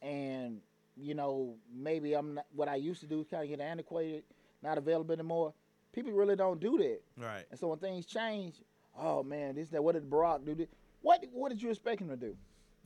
[0.03, 0.61] and
[0.97, 4.25] you know maybe I'm not what I used to do is kind of get antiquated,
[4.63, 5.53] not available anymore.
[5.93, 7.01] People really don't do that.
[7.17, 7.45] Right.
[7.51, 8.57] And so when things change,
[8.99, 10.55] oh man, this that what did Barack do?
[10.55, 10.69] This?
[11.03, 12.37] What what did you expect him to do?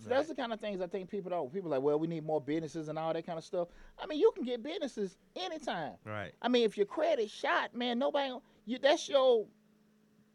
[0.03, 1.53] So that's the kind of things I think people don't.
[1.53, 3.69] People are like, well, we need more businesses and all that kind of stuff.
[4.03, 5.93] I mean, you can get businesses anytime.
[6.05, 6.33] Right.
[6.41, 8.33] I mean, if your credit shot, man, nobody
[8.67, 9.47] you that's your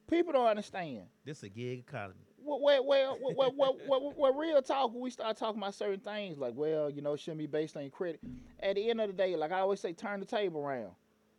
[0.10, 1.04] people don't understand.
[1.26, 2.20] This is a gig economy.
[2.44, 4.94] Well, well, well, well, well, well, well, real talk.
[4.94, 7.76] When we start talking about certain things, like, well, you know, it shouldn't be based
[7.76, 8.20] on your credit.
[8.60, 10.92] At the end of the day, like I always say, turn the table around.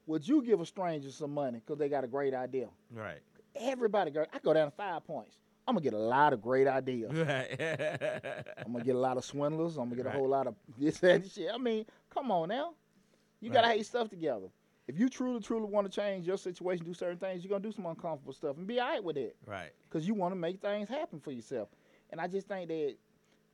[0.07, 2.69] Would you give a stranger some money because they got a great idea?
[2.91, 3.21] Right.
[3.55, 4.25] Everybody go.
[4.33, 5.37] I go down to five points.
[5.69, 7.13] I'm gonna get a lot of great ideas.
[7.17, 7.61] Right.
[8.65, 9.77] I'm gonna get a lot of swindlers.
[9.77, 10.15] I'm gonna get Right.
[10.15, 11.51] a whole lot of this that, and shit.
[11.53, 12.75] I mean, come on now.
[13.41, 14.47] You gotta have your stuff together.
[14.89, 17.73] If you truly, truly want to change your situation, do certain things, you're gonna do
[17.73, 19.73] some uncomfortable stuff and be all right with it right.
[19.89, 21.69] because you want to make things happen for yourself.
[22.11, 22.95] And I just think that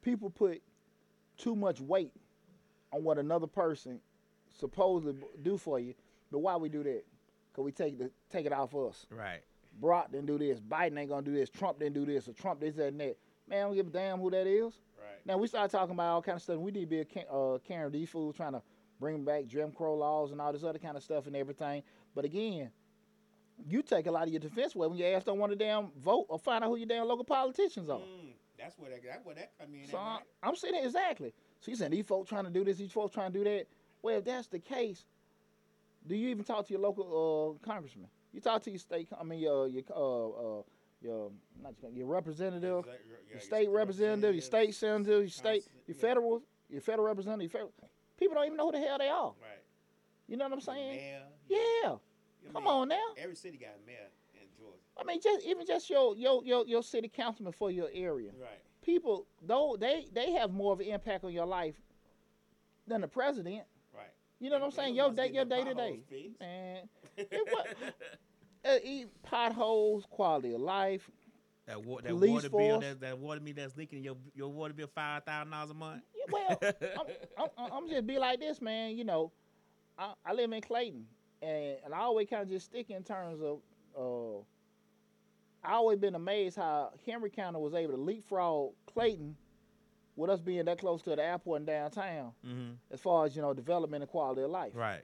[0.02, 0.60] people put
[1.38, 2.12] too much weight
[2.92, 3.98] on what another person
[4.58, 5.94] supposedly do for you.
[6.30, 7.04] But why we do that?
[7.50, 9.06] Because we take the take it off us.
[9.10, 9.40] Right.
[9.80, 10.60] Barack didn't do this.
[10.60, 11.48] Biden ain't gonna do this.
[11.48, 12.28] Trump didn't do this.
[12.28, 13.16] Or Trump this, that, and that.
[13.48, 14.78] Man, I don't give a damn who that is.
[14.98, 15.26] Right.
[15.26, 16.58] Now we start talking about all kind of stuff.
[16.58, 18.62] We need to be a uh, Karen these fools trying to
[19.00, 21.82] bring back Jim Crow laws and all this other kind of stuff and everything.
[22.14, 22.70] But again,
[23.66, 25.88] you take a lot of your defense away when your ass don't want to damn
[26.02, 27.98] vote or find out who your damn local politicians are.
[27.98, 29.88] Mm, that's where that that's where that come in.
[29.88, 30.20] So I?
[30.42, 31.34] I'm saying exactly.
[31.60, 33.66] So you saying these folks trying to do this, these folks trying to do that.
[34.02, 35.04] Well, if that's the case,
[36.06, 38.08] do you even talk to your local uh, congressman?
[38.32, 39.08] You talk to your state.
[39.18, 40.62] I mean, your your uh, uh,
[41.00, 41.30] your
[41.62, 42.92] not your, your representative, Yeah,
[43.30, 47.42] your state representative, your state senator, your state, your federal, your federal representative.
[47.42, 47.72] Your federal,
[48.18, 49.32] people don't even know who the hell they are.
[49.40, 49.62] Right.
[50.28, 50.96] You know what I'm saying?
[50.96, 51.96] Mayor, Yeah.
[52.48, 52.96] I Come mean, on now.
[53.18, 54.78] Every city got a mayor in Georgia.
[54.98, 58.30] I mean, just even just your your your, your city councilman for your area.
[58.40, 58.60] Right.
[58.82, 61.76] People, though they they have more of an impact on your life
[62.86, 63.62] than the president.
[64.42, 64.46] Right.
[64.46, 64.94] You know what I'm saying?
[64.96, 66.00] Your day, your day to day,
[66.40, 66.88] man.
[67.16, 67.64] It wa-
[68.70, 71.10] uh, eat potholes, quality of life.
[71.66, 74.74] That, wa- that Police water bill, that, that water meter that's leaking, your your water
[74.74, 76.02] bill five thousand dollars a month.
[76.14, 76.58] Yeah, well,
[77.38, 78.96] I'm, I'm, I'm just be like this, man.
[78.96, 79.32] You know,
[79.98, 81.06] I, I live in Clayton,
[81.42, 83.60] and, and I always kind of just stick in terms of.
[83.96, 84.42] Uh,
[85.64, 89.36] I always been amazed how Henry County was able to leapfrog Clayton,
[90.16, 92.72] with us being that close to the airport in downtown, Mm-hmm.
[92.90, 94.72] as far as you know development and quality of life.
[94.74, 95.02] Right.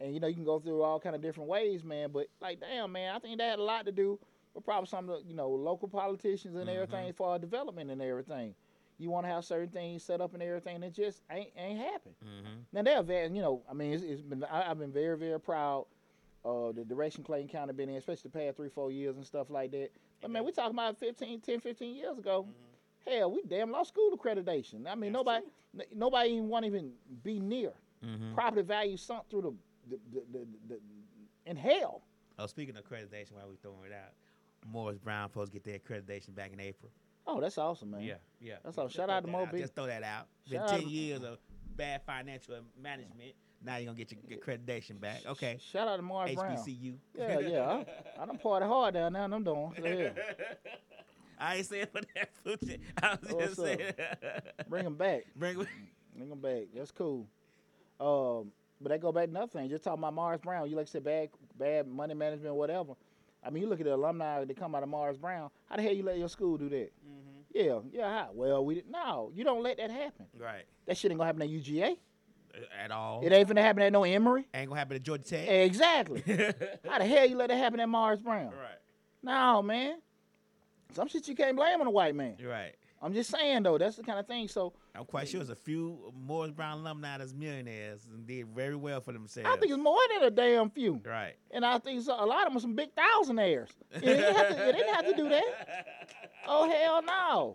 [0.00, 2.10] And you know you can go through all kind of different ways, man.
[2.12, 4.18] But like, damn, man, I think that had a lot to do
[4.54, 8.00] with probably some of the you know local politicians and everything for our development and
[8.02, 8.54] everything.
[8.98, 12.12] You want to have certain things set up and everything that just ain't ain't happen.
[12.24, 12.54] Mm-hmm.
[12.72, 15.38] Now they're very, you know, I mean, it's, it's been I, I've been very very
[15.40, 15.84] proud
[16.44, 19.50] of the direction Clayton County been in, especially the past three four years and stuff
[19.50, 19.90] like that.
[20.22, 22.46] But man, we talking about 15, 10, 15 years ago.
[23.06, 24.86] Hell, we damn lost school accreditation.
[24.86, 25.44] I mean, That's nobody
[25.78, 26.92] n- nobody even want to even
[27.22, 27.72] be near.
[28.04, 28.34] Mm-hmm.
[28.34, 30.80] Property value sunk through the the, the, the, the
[31.50, 32.02] in hell.
[32.38, 34.12] Oh, speaking of accreditation, while we throwing it out,
[34.70, 36.90] Morris Brown supposed to get their accreditation back in April.
[37.28, 38.02] Oh, that's awesome, man.
[38.02, 38.54] Yeah, yeah.
[38.64, 38.88] That's all.
[38.88, 39.58] Shout out to that Mo B.
[39.58, 40.26] Just throw that out.
[40.48, 41.38] Been Shout ten to- years of
[41.76, 43.32] bad financial management.
[43.64, 45.22] Now you're gonna get your accreditation back.
[45.26, 45.58] Okay.
[45.60, 46.56] Shout out to Morris Brown.
[46.56, 46.94] HBCU.
[47.16, 47.82] Yeah, yeah.
[48.18, 49.72] I, I done party hard down there, and I'm doing.
[49.76, 50.10] So, yeah.
[51.38, 52.80] I ain't saying for that food.
[53.02, 53.92] I was What's just saying.
[54.68, 55.24] Bring them back.
[55.36, 55.66] Bring.
[56.16, 56.64] Bring them back.
[56.74, 57.26] That's cool.
[58.00, 59.68] Um, but that go back to another thing.
[59.68, 60.68] Just talking about Morris Brown.
[60.68, 62.92] You like said, bad, bad money management, whatever.
[63.44, 65.50] I mean, you look at the alumni that come out of Morris Brown.
[65.68, 66.90] How the hell you let your school do that?
[67.06, 67.30] Mm-hmm.
[67.54, 68.10] Yeah, yeah.
[68.10, 68.30] How?
[68.34, 68.90] Well, we didn't.
[68.90, 70.26] No, you don't let that happen.
[70.38, 70.64] Right.
[70.86, 71.96] That shit ain't gonna happen at UGA.
[72.82, 73.20] At all.
[73.22, 74.46] It ain't gonna happen at no Emory.
[74.54, 75.48] ain't gonna happen at Georgia Tech.
[75.48, 76.22] Exactly.
[76.88, 78.46] How the hell you let that happen at Morris Brown?
[78.46, 78.78] Right.
[79.22, 79.98] No, man.
[80.92, 82.36] Some shit you can't blame on a white man.
[82.44, 82.74] Right.
[83.02, 84.48] I'm just saying though, that's the kind of thing.
[84.48, 88.74] So I'm quite sure there's a few Morris Brown alumni that's millionaires and did very
[88.76, 89.48] well for themselves.
[89.52, 91.00] I think it's more than a damn few.
[91.04, 91.34] right.
[91.50, 93.68] And I think so, a lot of them are some big thousandaires.
[93.92, 95.86] It didn't have to, it didn't have to do that.
[96.48, 97.54] Oh hell no.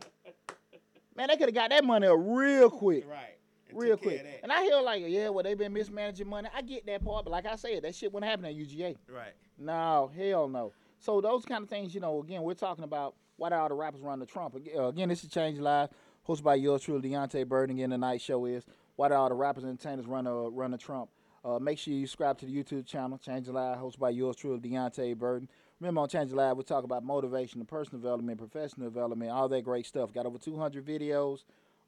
[1.15, 3.09] Man, they could have got that money real quick.
[3.09, 3.37] Right.
[3.69, 4.25] And Real quick.
[4.43, 6.49] And I hear like, yeah, well, they've been mismanaging money.
[6.53, 8.97] I get that part, but like I said, that shit wouldn't happen at UGA.
[9.07, 9.31] Right.
[9.57, 10.73] No, hell no.
[11.01, 13.73] So those kind of things, you know, again, we're talking about why do all the
[13.73, 14.55] rappers run the Trump?
[14.55, 15.89] Uh, Again, this is Change Live,
[16.27, 17.75] hosted by yours truly, Deontay Burton.
[17.75, 18.63] Again, the night show is
[18.97, 21.09] why do all the rappers and entertainers run uh, run the Trump?
[21.43, 24.59] Uh, make sure you subscribe to the YouTube channel, Change Live, hosted by yours truly,
[24.59, 25.49] Deontay Burton.
[25.79, 29.87] Remember on Change Live, we talk about motivation, personal development, professional development, all that great
[29.87, 30.13] stuff.
[30.13, 31.45] Got over 200 videos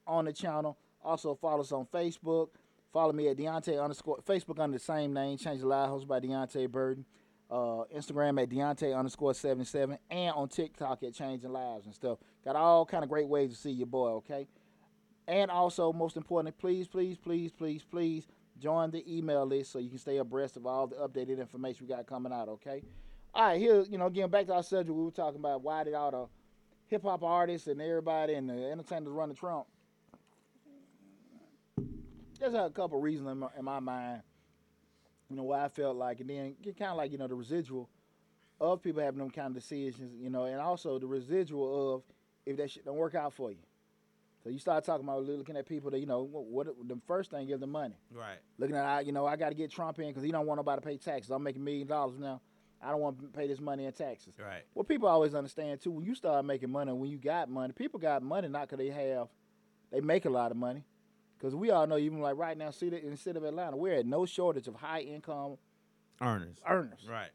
[0.08, 0.76] on the channel.
[1.04, 2.48] Also follow us on Facebook.
[2.92, 6.72] Follow me at Deontay underscore Facebook under the same name, Change Live, hosted by Deontay
[6.72, 7.06] Burton.
[7.52, 12.18] Uh, Instagram at Deontay underscore 77 and on TikTok at Changing Lives and stuff.
[12.44, 14.48] Got all kind of great ways to see your boy, okay?
[15.28, 18.28] And also, most importantly, please, please, please, please, please
[18.60, 21.94] join the email list so you can stay abreast of all the updated information we
[21.94, 22.82] got coming out, okay?
[23.36, 25.84] All right, here, you know, getting back to our subject, we were talking about why
[25.84, 26.26] did all the
[26.88, 29.66] hip hop artists and everybody and the entertainers run the Trump.
[32.40, 34.22] There's a couple reasons in my, in my mind,
[35.30, 37.36] you know, why I felt like, and then get kind of like, you know, the
[37.36, 37.90] residual
[38.60, 42.04] of people having them kind of decisions, you know, and also the residual of
[42.46, 43.58] if that shit don't work out for you.
[44.44, 47.32] So you start talking about looking at people that, you know, what, what the first
[47.32, 47.96] thing is the money.
[48.12, 48.38] Right.
[48.58, 50.60] Looking at, I- you know, I got to get Trump in because he don't want
[50.60, 51.32] nobody to pay taxes.
[51.32, 52.42] I'm making million dollars now.
[52.82, 54.34] I don't want to pay this money in taxes.
[54.38, 54.64] Right.
[54.76, 55.92] Well, people always understand too.
[55.92, 58.90] When you start making money, when you got money, people got money not because they
[58.90, 59.30] have,
[59.90, 60.84] they make a lot of money.
[61.44, 63.96] Because we all know, even like right now, see in the city of Atlanta, we're
[63.96, 65.58] at no shortage of high income
[66.22, 66.56] Earners.
[66.66, 67.06] earners.
[67.06, 67.32] Right.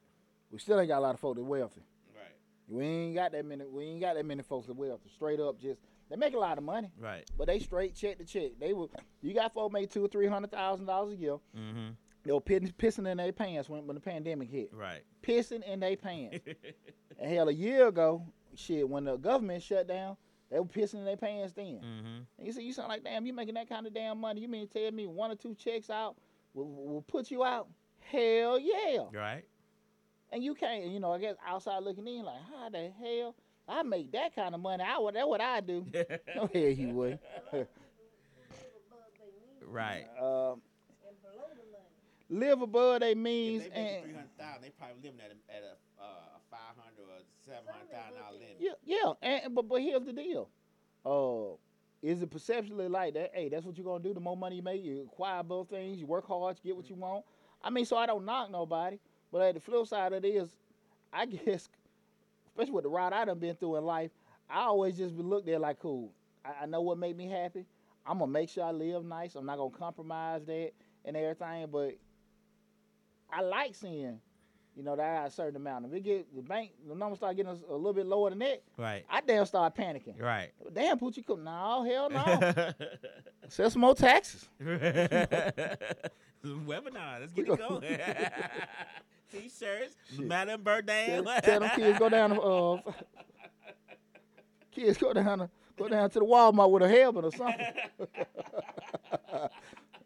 [0.50, 1.82] We still ain't got a lot of folks that wealthy.
[2.14, 2.24] Right.
[2.68, 3.66] We ain't got that many.
[3.66, 5.10] We ain't got that many folks that wealthy.
[5.14, 5.78] Straight up, just
[6.08, 7.30] they make a lot of money, Right.
[7.36, 8.52] but they straight check to check.
[8.58, 8.90] They will.
[9.20, 11.36] You got folk make two or three hundred thousand dollars a year.
[11.54, 11.88] Mm-hmm.
[12.24, 14.70] They were pissing, pissing in their pants when, when the pandemic hit.
[14.72, 15.02] Right.
[15.22, 16.38] Pissing in their pants.
[17.20, 18.22] and hell, a year ago,
[18.54, 20.16] shit, when the government shut down,
[20.50, 21.80] they were pissing in their pants then.
[21.84, 22.18] Mm-hmm.
[22.38, 24.40] And you say, you sound like, damn, you making that kind of damn money.
[24.40, 26.16] You mean to tell me one or two checks out
[26.54, 27.68] will, will put you out?
[28.00, 29.04] Hell yeah.
[29.12, 29.44] Right.
[30.32, 33.34] And you can't, you know, I guess outside looking in, like, how the hell
[33.68, 34.82] I make that kind of money?
[34.86, 35.86] I would, that's what I do.
[36.36, 37.18] no hell you would.
[39.66, 40.04] right.
[40.20, 40.60] um,
[41.06, 42.46] And below the money.
[42.46, 45.56] live above their If means they and three hundred thousand, they probably living at a,
[45.56, 45.87] at a, a five hundred or
[47.48, 48.56] seven hundred thousand dollar limit.
[48.60, 49.12] yeah, yeah.
[49.22, 50.48] And, but but here's the deal.
[51.04, 51.56] Uh,
[52.02, 53.32] is it perceptually like that?
[53.34, 54.14] Hey, that's what you're gonna do.
[54.14, 55.98] The more money you make, you acquire both things.
[55.98, 57.24] You work hard to get what you want.
[57.62, 58.98] I mean, so I don't knock nobody.
[59.32, 60.48] But at the flip side of it is,
[61.12, 61.68] I guess,
[62.48, 64.10] especially with the ride I done been through in life,
[64.50, 66.12] I always just be looked at like, cool.
[66.44, 67.66] I, I know what made me happy.
[68.06, 69.34] I'm gonna make sure I live nice.
[69.34, 70.72] I'm not gonna compromise that.
[71.04, 71.94] and everything, but
[73.30, 74.20] I like seeing,
[74.78, 75.86] you know, that a certain amount.
[75.86, 78.38] If it get the bank, the number start getting a, a little bit lower than
[78.38, 79.04] that, Right.
[79.10, 80.18] I damn start panicking.
[80.22, 80.50] Right.
[80.72, 82.72] Damn, Poochie, come no, hell no.
[83.48, 84.48] Sell some more taxes.
[86.44, 87.20] Webinar.
[87.20, 87.82] Let's get it going.
[89.32, 89.96] T-shirts.
[90.18, 91.20] Madam Birthday.
[91.22, 92.30] Tell, tell them kids go down.
[92.30, 92.80] to, Uh,
[94.70, 95.38] kids go down.
[95.40, 97.66] To, go down to the Walmart with a helmet or something.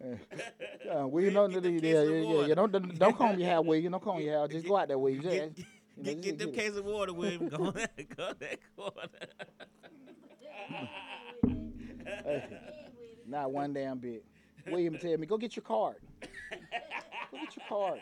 [0.87, 1.71] yeah, we Get- know get that.
[1.71, 2.55] Yeah, yeah, yeah, yeah.
[2.55, 3.93] Don't don't don't comb your hair, William.
[3.93, 4.49] Don't comb your hair.
[4.49, 5.23] Just go out there, William.
[5.23, 5.65] Just, Get, you
[5.97, 6.55] know, get, just get them it.
[6.57, 7.49] case of water him.
[7.49, 9.09] Go that, go that corner.
[13.27, 14.25] Not one damn bit.
[14.67, 15.97] William tell me, go get your card.
[16.21, 18.01] Go get your card.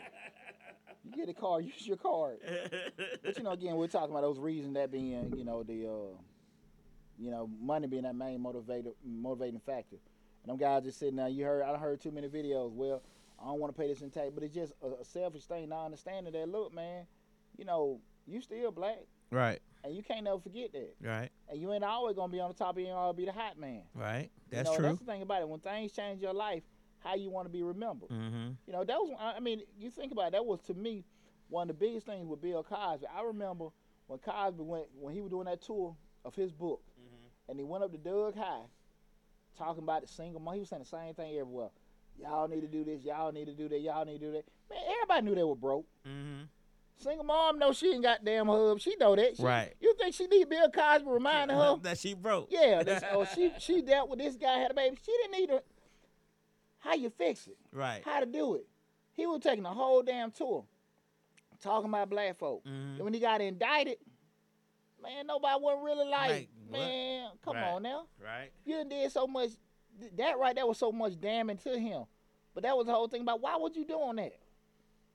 [1.03, 2.37] You get a card, use your card.
[3.23, 6.17] But you know, again, we're talking about those reasons that being, you know, the, uh,
[7.17, 9.97] you know, money being that main motivator, motivating factor.
[10.43, 11.27] And them guys just sitting there.
[11.29, 12.71] You heard, I heard too many videos.
[12.73, 13.01] Well,
[13.39, 15.69] I don't want to pay this in tax, but it's just a, a selfish thing.
[15.69, 17.05] Not understanding that, look, man,
[17.57, 18.99] you know, you still black,
[19.31, 19.59] Right.
[19.83, 20.93] and you can't never forget that.
[21.01, 21.29] Right.
[21.49, 22.75] And you ain't always gonna be on the top.
[22.75, 23.81] of You ain't always be the hot man.
[23.95, 24.29] Right.
[24.51, 24.85] You That's know, true.
[24.85, 25.49] That's the thing about it.
[25.49, 26.63] When things change your life,
[26.99, 28.09] how you want to be remembered.
[28.09, 28.49] mm-hmm.
[28.67, 29.15] You know, that was.
[29.19, 31.03] I I mean, you think about it, that was to me
[31.49, 33.05] one of the biggest things with Bill Cosby.
[33.07, 33.69] I remember
[34.07, 36.83] when Cosby went when he was doing that tour of his book,
[37.49, 38.65] and he went up to Doug High,
[39.57, 40.53] talking about the single mom.
[40.55, 41.69] He was saying the same thing everywhere.
[42.19, 43.03] Y'all need to do this.
[43.03, 43.79] Y'all need to do that.
[43.79, 44.43] Y'all need to do that.
[44.69, 45.85] Man, everybody knew they were broke.
[46.07, 46.43] Mm-hmm.
[46.97, 48.79] Single mom know she ain't got damn hub.
[48.79, 49.37] She know that.
[49.37, 49.73] She, Right.
[49.79, 51.77] You think she need Bill Cosby reminding her?
[51.81, 52.49] that she broke.
[52.51, 54.97] Yeah, that's, oh, she she dealt with this guy had a baby.
[55.03, 55.63] She didn't need to.
[56.79, 57.57] How you fix it?
[57.71, 58.01] Right.
[58.05, 58.67] How to do it?
[59.13, 60.63] He was taking a whole damn tour,
[61.61, 62.63] talking about black folk.
[62.65, 62.95] Mhm.
[62.95, 63.97] And when he got indicted,
[65.01, 66.49] man, nobody wasn't really like, Like?
[66.71, 67.67] Man, come Right.
[67.69, 68.07] on now.
[68.23, 68.51] Right.
[68.65, 69.51] You done did so much.
[70.17, 72.05] That right there was so much damning to him.
[72.53, 74.33] But that was the whole thing about why would you doing that?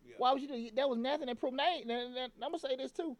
[0.07, 0.14] Yeah.
[0.18, 0.70] Why would you do?
[0.76, 1.59] That was nothing that proved.
[1.61, 3.16] And I'm gonna say this too.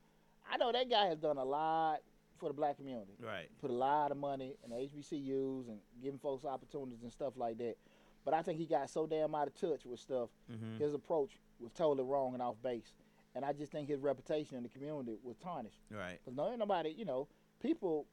[0.49, 2.01] I know that guy has done a lot
[2.39, 3.49] for the black community Right.
[3.59, 7.57] put a lot of money in the HBCUs and giving folks opportunities and stuff like
[7.59, 7.77] that.
[8.25, 10.29] But I think he got so damn out of touch with stuff.
[10.51, 10.77] Mm-hmm.
[10.79, 12.93] His approach was totally wrong and off base.
[13.35, 15.81] And I just think his reputation in the community was tarnished.
[15.91, 16.19] Right.
[16.23, 17.27] Because no nobody, you know,
[17.61, 18.07] people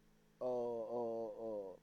[0.44, 1.76] uh, uh, uh,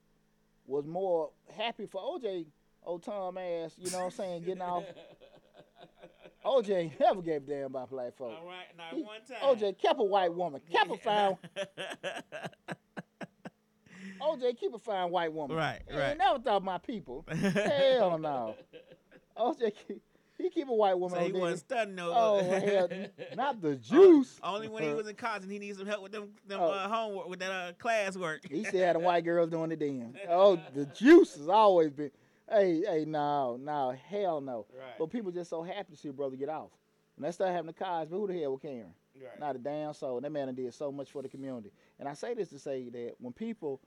[0.67, 2.45] was more happy for OJ,
[2.83, 4.83] old Tom ass, you know what I'm saying, getting off.
[6.45, 8.33] OJ never gave a damn about black folk.
[8.39, 9.37] All right, now He- one time.
[9.43, 11.37] OJ kept a white woman, kept a fine,
[14.21, 15.57] OJ keep a fine white woman.
[15.57, 16.09] Right, He right.
[16.09, 17.25] ain't never thought my people.
[17.31, 18.55] Hell no.
[19.37, 20.01] OJ, keep,
[20.43, 21.19] he keep a white woman.
[21.19, 22.11] so he wasn't studying no.
[22.13, 22.89] Oh hell,
[23.35, 24.39] not the juice.
[24.43, 26.69] Only when he was in college and he needed some help with them, them Oh.
[26.71, 28.41] uh, homework, with that uh, class work.
[28.49, 30.13] He still had the white girls doing the damn.
[30.29, 32.11] Oh, the juice has always been.
[32.49, 34.65] Hey, hey, no, no, hell no.
[34.77, 34.97] Right.
[34.99, 36.69] But people just so happy to see a brother get off.
[37.15, 38.93] When they start having the cars, but who the hell was caring?
[39.15, 39.39] Right.
[39.39, 40.19] Not a damn soul.
[40.19, 41.71] That man did so much for the community.
[41.99, 43.79] And I say this to say that when people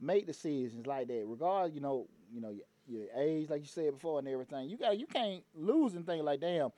[0.00, 3.92] make decisions like that, regardless, you know, you know, your, your age, like you said
[3.92, 6.70] before, and everything, you got you can't lose and think like, damn,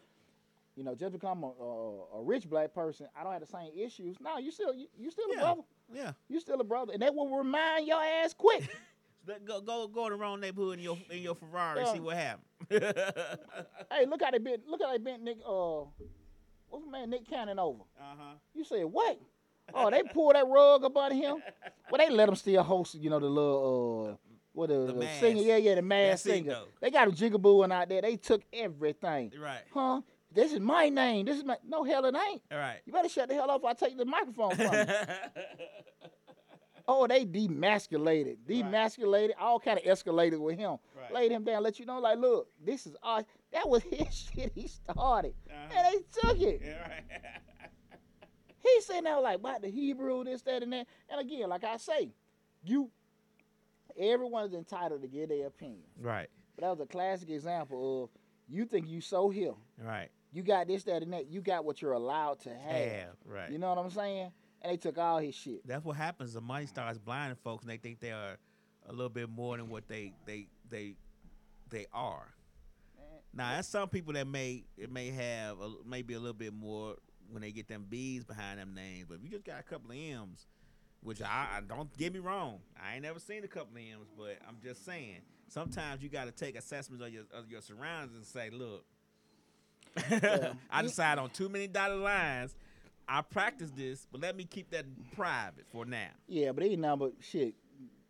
[0.76, 3.70] you know, just become a, a, a rich black person, I don't have the same
[3.76, 4.16] issues.
[4.20, 5.36] No, you still you, you still Yeah.
[5.38, 5.62] a brother.
[5.94, 6.12] Yeah.
[6.28, 8.68] You still a brother, and that will remind your ass quick.
[9.44, 11.92] Go go go in the wrong neighborhood in your in your Ferrari Yeah.
[11.94, 12.44] see what happened.
[13.90, 14.68] hey, look how they bent.
[14.68, 15.38] Look how they bent Nick.
[15.44, 15.80] Uh,
[16.68, 17.82] what's my man Nick Cannon over?
[18.00, 18.34] Uh huh.
[18.54, 19.18] You said what?
[19.74, 21.42] Oh, they pulled that rug up under him.
[21.90, 22.94] Well, they let him still host.
[22.94, 24.25] You know the little uh,
[24.56, 25.20] what the, The mask.
[25.20, 25.42] singer?
[25.42, 26.50] Yeah, yeah, the it, singer.
[26.50, 26.64] though.
[26.80, 28.00] They got him jigabooing out there.
[28.00, 29.32] They took everything.
[29.38, 29.60] right.
[29.72, 30.00] Huh?
[30.32, 31.26] This is my name.
[31.26, 32.42] This is my no hell it ain't.
[32.50, 32.78] All right.
[32.84, 33.62] You better shut the hell up.
[33.62, 34.84] Or I take the microphone from you.
[36.88, 40.76] Oh, they demasculated, demasculated, all kind of escalated with him.
[40.96, 41.12] Right.
[41.12, 44.52] Laid him down, let you know, like, look, this is our, that was his shit
[44.54, 45.34] he started.
[45.50, 45.76] Uh-huh.
[45.76, 46.62] And they took it.
[46.64, 47.02] Yeah, right.
[48.62, 50.86] He sitting there like, about the Hebrew, this, that, and that.
[51.08, 52.10] And again, like I say,
[52.64, 52.90] you,
[53.98, 55.84] everyone is entitled to give their opinion.
[56.00, 56.28] right.
[56.56, 58.10] But that was a classic example of
[58.48, 59.52] you think you so here.
[59.78, 60.08] Right.
[60.32, 61.30] You got this, that, and that.
[61.30, 62.76] You got what you're allowed to have.
[62.76, 63.04] Yeah.
[63.26, 63.50] Right.
[63.50, 64.32] You know what I'm saying?
[64.62, 65.66] And they took all his shit.
[65.66, 66.32] That's what happens.
[66.32, 68.38] The money starts blinding folks, and they think they are
[68.88, 70.94] a little bit more than what they they they
[71.68, 72.32] they are.
[73.34, 76.96] Now, that's some people that may it may have a, maybe a little bit more
[77.30, 79.06] when they get them B's behind them names.
[79.08, 80.46] But if you just got a couple of M's,
[81.06, 84.08] which I, I don't get me wrong, I ain't never seen a couple of M's,
[84.18, 88.16] but I'm just saying sometimes you got to take assessments of your of your surroundings
[88.16, 88.84] and say, look,
[90.68, 92.56] I decide on too many dotted lines.
[93.08, 94.84] I practice this, but let me keep that
[95.14, 96.08] private for now.
[96.26, 97.54] Yeah, but they number shit.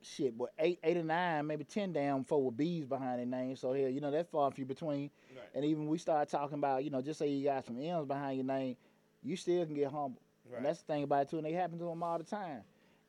[0.00, 3.56] shit, but eight, eight or nine, maybe ten damn four with B's behind their name.
[3.56, 5.10] So hell, you know that's far and few between.
[5.36, 5.48] Right.
[5.54, 8.38] And even we start talking about, you know, just say you got some M's behind
[8.38, 8.74] your name,
[9.22, 10.22] you still can get humble.
[10.48, 10.58] Right.
[10.58, 12.62] And that's the thing about it too, and they happen to them all the time.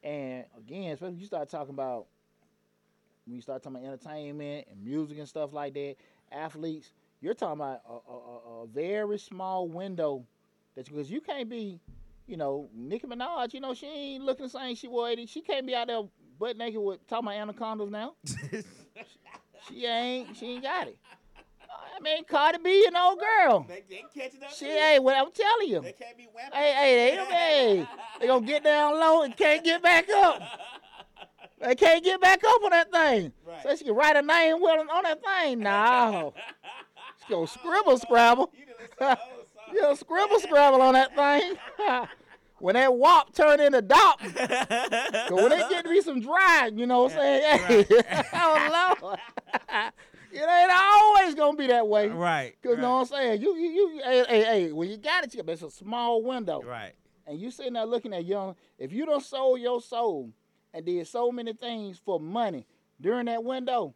[0.07, 2.05] And again, especially when you start talking about
[3.25, 5.95] when you start talking about entertainment and music and stuff like that,
[6.31, 10.23] athletes, you're talking about a, a, a, very small window
[10.75, 11.81] that because you can't be,
[12.25, 15.25] you know, Nicki Minaj, you know, she ain't looking the same she was 80.
[15.25, 16.03] She can't be out there
[16.39, 18.13] butt naked with talking about anacondas now.
[19.67, 20.97] She ain't, she ain't got it.
[21.97, 23.65] I mean, Cardi B, an old girl.
[23.67, 24.51] They, they catching up.
[24.51, 24.71] She too.
[24.71, 25.81] ain't what I'm telling you.
[25.81, 26.57] They can't be whapping.
[26.57, 27.87] Hey, hey, they, hey,
[28.19, 30.41] they gonna get down low and can't get back up.
[31.59, 33.33] They can't get back up on that thing.
[33.43, 33.63] Right.
[33.63, 35.59] So she can write a name well on that thing.
[35.59, 36.33] No.
[37.19, 38.53] She gonna scribble scrabble.
[38.53, 39.17] You done listen to the old
[39.55, 39.73] song.
[39.73, 41.55] You know, scribble scrabble on that thing.
[42.59, 46.85] when that wop turn into dop, so when it get to be some dry, you
[46.85, 47.85] know what I'm saying?
[47.87, 49.19] Hey, oh Lord.
[50.41, 52.07] It ain't always gonna be that way.
[52.09, 52.55] right.
[52.61, 53.41] Cause right, know what I'm saying?
[53.41, 56.61] You you you hey, hey, hey, when you got it, you- it's a small window.
[56.61, 56.93] Right.
[57.25, 60.31] And you sitting there looking at young, if you don't sold your soul
[60.73, 62.65] and did so many things for money
[63.01, 63.93] during that window,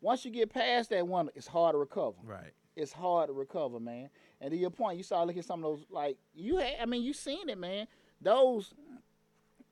[0.00, 2.16] once you get past that window, it's hard to recover.
[2.24, 2.52] Right.
[2.74, 4.08] It's hard to recover, man.
[4.40, 6.86] And to your point, you start looking at some of those like you had I
[6.86, 7.86] mean, you seen it, man.
[8.20, 8.74] Those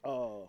[0.04, 0.46] uh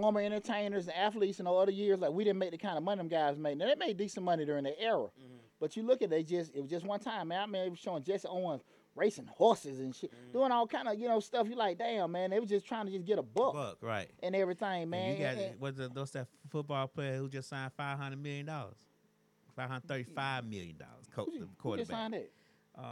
[0.00, 2.76] former entertainers and athletes in all the other years, like we didn't make the kind
[2.76, 3.58] of money them guys made.
[3.58, 4.98] Now they made decent money during the era.
[5.04, 5.36] Mm-hmm.
[5.60, 7.40] But you look at they just it was just one time, man.
[7.42, 8.62] I mean, it was showing Jesse Owens
[8.94, 10.32] racing horses and shit, mm-hmm.
[10.32, 11.48] doing all kind of you know stuff.
[11.48, 13.78] You like, damn, man, they was just trying to just get a buck Buck.
[13.80, 14.10] Right.
[14.22, 15.12] and everything, And man.
[15.16, 18.22] you got And- and- what's the, what's that football player who just signed five hundred
[18.22, 18.76] million dollars?
[19.54, 21.06] Five hundred thirty-five million dollars.
[21.14, 21.88] Co- who the ju- who just quarterback.
[21.96, 22.30] signed that?
[22.78, 22.84] Um,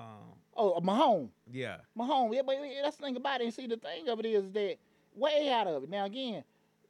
[0.57, 1.29] Oh, uh, Mahomes.
[1.53, 1.79] yeah.
[1.99, 2.35] Mahomes.
[2.35, 3.45] Yeah, but yeah, that's the thing about it.
[3.45, 4.77] And see, the thing of it is that
[5.15, 5.91] way out of it.
[5.91, 6.45] Now again,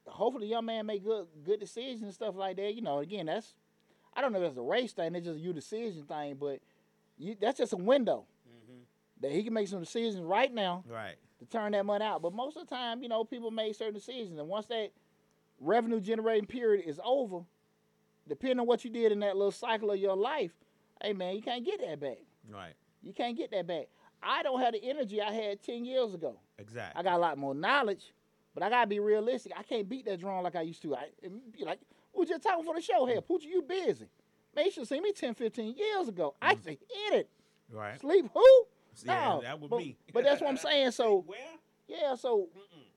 [0.06, 2.74] hopefully, young man make good good decisions and stuff like that.
[2.74, 3.54] You know, again, that's
[4.16, 5.14] I don't know if it's a race thing.
[5.14, 6.60] It's just a you decision thing, but
[7.18, 8.80] you, that's just a window mm-hmm.
[9.20, 11.14] that he can make some decisions right now Right.
[11.38, 12.22] to turn that money out.
[12.22, 14.90] But most of the time, you know, people make certain decisions, and once that
[15.60, 17.40] revenue generating period is over,
[18.28, 20.52] depending on what you did in that little cycle of your life,
[21.02, 22.18] hey man, you can't get that back.
[22.52, 22.74] Right.
[23.02, 23.86] You can't get that back.
[24.22, 26.38] I don't have the energy I had ten years ago.
[26.58, 26.98] Exactly.
[26.98, 28.12] I got a lot more knowledge,
[28.54, 29.52] but I gotta be realistic.
[29.56, 30.94] I can't beat that drum like I used to.
[30.94, 31.08] I
[31.52, 31.80] be like,
[32.14, 33.20] we were just talking for the show here.
[33.20, 33.26] Mm.
[33.26, 34.06] Poochie, you busy.
[34.54, 36.34] Man, you should see me 10, 15 years ago.
[36.40, 36.56] I mm.
[36.56, 37.30] used to hit it.
[37.70, 38.00] right.
[38.00, 38.64] Sleep who?
[39.04, 39.96] Yeah, no, that would but, be.
[40.12, 40.92] but that's what I'm saying.
[40.92, 41.38] So Where?
[41.88, 42.48] yeah, so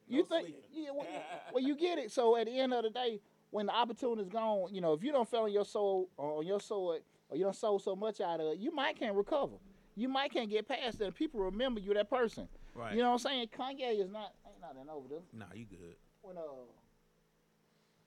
[0.08, 0.64] you no think sleeping.
[0.72, 1.08] yeah, well,
[1.54, 2.12] well, you get it.
[2.12, 5.12] So at the end of the day, when the opportunity's gone, you know, if you
[5.12, 7.00] don't feel on your soul or on your soul
[7.30, 9.56] or you don't sold so much out of it, you might can't recover.
[9.96, 11.06] You might can't get past that.
[11.06, 12.48] And people remember you that person.
[12.76, 12.94] Right.
[12.94, 13.50] You know what I'm saying?
[13.58, 15.20] Kanye is not nothing over there.
[15.34, 15.96] No, you good.
[16.22, 16.42] When uh,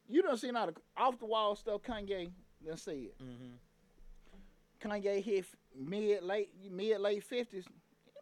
[0.09, 2.31] you don't see not off the wall stuff Kanye
[2.67, 3.11] done said.
[3.23, 4.89] Mm-hmm.
[4.89, 5.47] Kanye hit
[5.79, 7.65] mid late mid late fifties.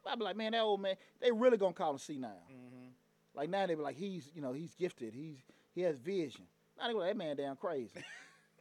[0.07, 2.29] I be like, man, that old man, they really gonna call him C now.
[2.51, 2.89] Mm-hmm.
[3.35, 5.14] Like now they be like, he's you know he's gifted.
[5.14, 5.39] He's
[5.74, 6.45] he has vision.
[6.79, 7.91] Now they go, that man damn crazy.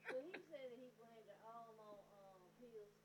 [0.08, 2.96] So he said that he blamed it all on um, pills.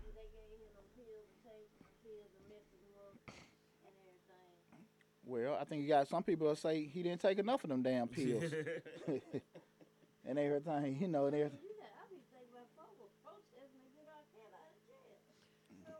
[0.00, 1.68] They gave him them pills to take,
[2.00, 3.12] pills to mess him up
[3.84, 4.56] and everything.
[5.30, 7.82] Well, I think you got some people that say he didn't take enough of them
[7.82, 8.42] damn pills
[10.26, 11.58] and everything, you know, and everything.
[11.62, 15.16] You know, I be thinking about folks protesting to get our cat out of jail.
[15.86, 15.92] So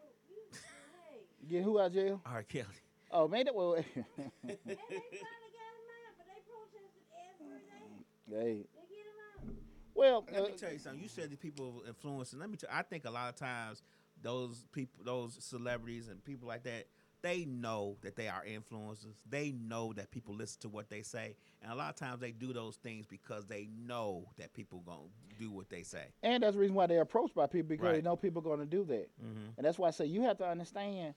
[1.49, 2.20] you, who out of jail?
[2.26, 2.43] R.
[2.43, 2.66] Kelly.
[3.12, 7.87] Oh man, that well, and they finally got him out, but they protested every day.
[8.28, 9.55] hey, They get him out.
[9.95, 11.03] well, Let me uh, tell you something.
[11.03, 12.39] You said the people of influencing.
[12.39, 12.57] Let me.
[12.57, 13.83] Tell, I think a lot of times
[14.22, 16.87] those people, those celebrities and people like that,
[17.23, 19.16] they know that they are influencers.
[19.29, 22.33] They know that people listen to what they say, and a lot of times they
[22.33, 25.03] do those things because they know that people gonna
[25.39, 26.05] do what they say.
[26.23, 28.61] and that's the reason why they're approached by people because they know people are going
[28.61, 29.09] to do that.
[29.25, 29.51] Mm-hmm.
[29.57, 31.14] And that's why I say you have to understand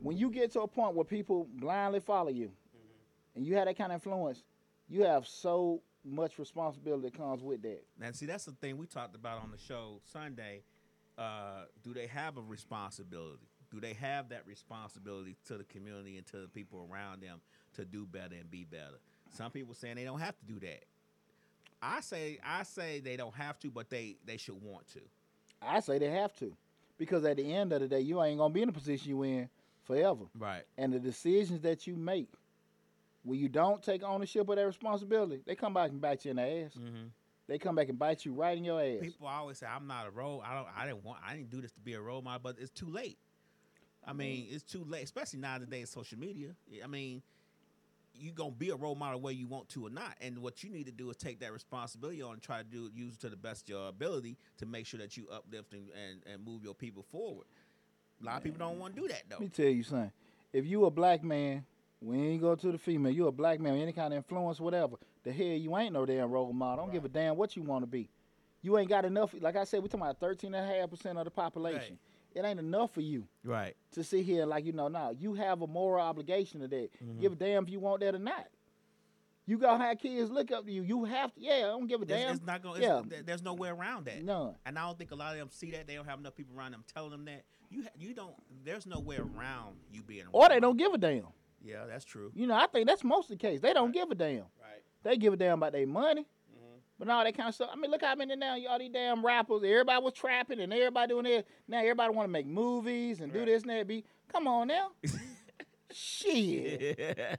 [0.00, 2.50] when you get to a point where people blindly follow you
[3.34, 4.44] and you have that kind of influence,
[4.88, 7.82] you have so much responsibility that comes with that.
[8.00, 10.62] Now, see, that's the thing we talked about on the show Sunday.
[11.16, 13.48] Uh, do they have a responsibility?
[13.70, 17.40] Do they have that responsibility to the community and to the people around them
[17.74, 18.98] to do better and be better?
[19.34, 20.84] Some people saying they don't have to do that.
[21.82, 25.00] I say, I say they don't have to, but they they should want to.
[25.62, 26.52] I say they have to.
[26.98, 29.10] Because at the end of the day, you ain't going to be in the position
[29.10, 29.48] you in
[29.84, 30.24] forever.
[30.36, 30.64] Right.
[30.76, 32.28] And the decisions that you make,
[33.22, 36.38] when you don't take ownership of that responsibility, they come back and bite you in
[36.38, 36.72] the ass.
[36.76, 37.06] Mm-hmm.
[37.46, 38.98] They come back and bite you right in your ass.
[39.00, 40.42] People always say I'm not a role.
[40.44, 40.66] I don't.
[40.76, 41.20] I didn't want.
[41.26, 43.16] I didn't do this to be a role model, but it's too late.
[44.08, 44.54] I mean, mm.
[44.54, 46.48] it's too late, especially nowadays social media.
[46.82, 47.22] I mean,
[48.14, 50.16] you gonna be a role model whether you want to or not.
[50.20, 52.90] And what you need to do is take that responsibility on and try to do
[52.94, 55.88] use it to the best of your ability to make sure that you uplift and,
[56.08, 57.46] and, and move your people forward.
[58.22, 59.36] A lot of people don't want to do that though.
[59.36, 60.10] Let me tell you something.
[60.52, 61.64] If you a black man,
[62.00, 63.12] we ain't go to the female.
[63.12, 64.96] You a black man, any kind of influence, whatever.
[65.24, 66.86] The hell, you ain't no damn role model.
[66.86, 68.08] Don't give a damn what you want to be.
[68.62, 69.34] You ain't got enough.
[69.40, 71.98] Like I said, we talking about thirteen and a half percent of the population.
[72.34, 73.74] It ain't enough for you Right.
[73.92, 75.10] to sit here and like you know now.
[75.10, 76.90] You have a moral obligation to that.
[77.02, 77.20] Mm-hmm.
[77.20, 78.46] Give a damn if you want that or not.
[79.46, 80.82] You gotta have kids look up to you.
[80.82, 81.40] You have to.
[81.40, 82.34] Yeah, I don't give a damn.
[82.36, 82.82] it's not going.
[82.82, 83.00] yeah.
[83.24, 84.22] There's no way around that.
[84.22, 84.54] none.
[84.66, 85.86] And I don't think a lot of them see that.
[85.86, 87.44] They don't have enough people around them telling them that.
[87.70, 88.34] You ha- you don't.
[88.64, 90.24] There's no way around you being.
[90.26, 91.28] a Or they don't give a damn.
[91.64, 92.30] Yeah, that's true.
[92.34, 93.60] You know, I think that's most of the case.
[93.60, 94.40] They don't give a damn.
[94.60, 94.82] Right.
[95.02, 96.26] They give a damn about their money.
[96.98, 97.70] But all that kind of stuff.
[97.72, 99.62] I mean, look how many now y'all these damn rappers.
[99.64, 101.44] Everybody was trapping and everybody doing this.
[101.68, 103.86] Now everybody want to make movies and do this and that.
[103.86, 104.88] Be come on now.
[105.92, 106.98] Shit.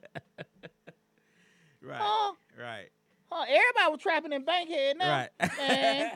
[1.82, 2.02] right.
[2.02, 2.34] Huh?
[2.58, 2.90] Right.
[3.32, 3.44] Huh?
[3.48, 5.28] Everybody was trapping in Bankhead now.
[5.40, 5.58] Right.
[5.58, 6.12] Man,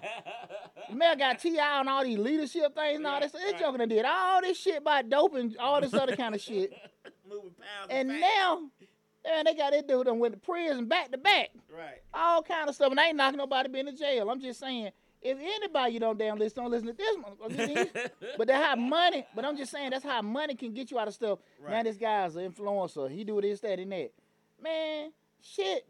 [0.93, 1.79] man got T.I.
[1.79, 3.31] and all these leadership things and all this.
[3.33, 3.61] This Right.
[3.61, 6.73] joker done did all this shit by dope and all this other kind of shit.
[7.29, 7.87] Moving pounds.
[7.89, 8.69] And now,
[9.25, 11.51] man, they got this dude done went to prison back to back.
[11.75, 12.01] Right.
[12.13, 12.91] all kind of stuff.
[12.91, 14.29] And I ain't knocking nobody being in jail.
[14.29, 18.11] I'm just saying, if anybody you don't damn listen, don't listen to this motherfucker.
[18.37, 19.25] but that's how money.
[19.35, 21.39] But I'm just saying that's how money can get you out of stuff.
[21.67, 23.09] Now this guy's an influencer.
[23.09, 24.11] He do this, that, and that.
[24.61, 25.11] Man,
[25.41, 25.85] shit.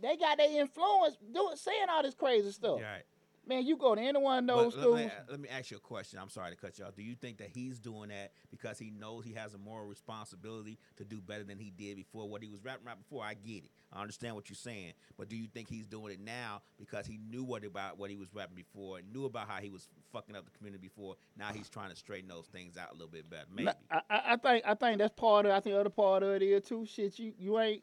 [0.00, 2.80] They got their influence do saying all this crazy stuff.
[2.80, 3.04] Right.
[3.48, 4.94] Man, you go to any one of those But schools.
[4.96, 6.18] let, me, let me ask you a question.
[6.20, 6.94] I'm sorry to cut you off.
[6.94, 10.78] Do you think that he's doing that because he knows he has a moral responsibility
[10.98, 12.28] to do better than he did before?
[12.28, 13.70] What he was rapping about before, I get it.
[13.90, 14.92] I understand what you're saying.
[15.16, 18.16] But do you think he's doing it now because he knew what about what he
[18.16, 21.16] was rapping before, and knew about how he was fucking up the community before?
[21.38, 23.46] Now he's trying to straighten those things out a little bit better.
[23.50, 23.70] Maybe.
[23.90, 25.52] I, I I think I think that's part of.
[25.52, 26.84] I think the other part of it is too.
[26.84, 27.82] Shit, you you ain't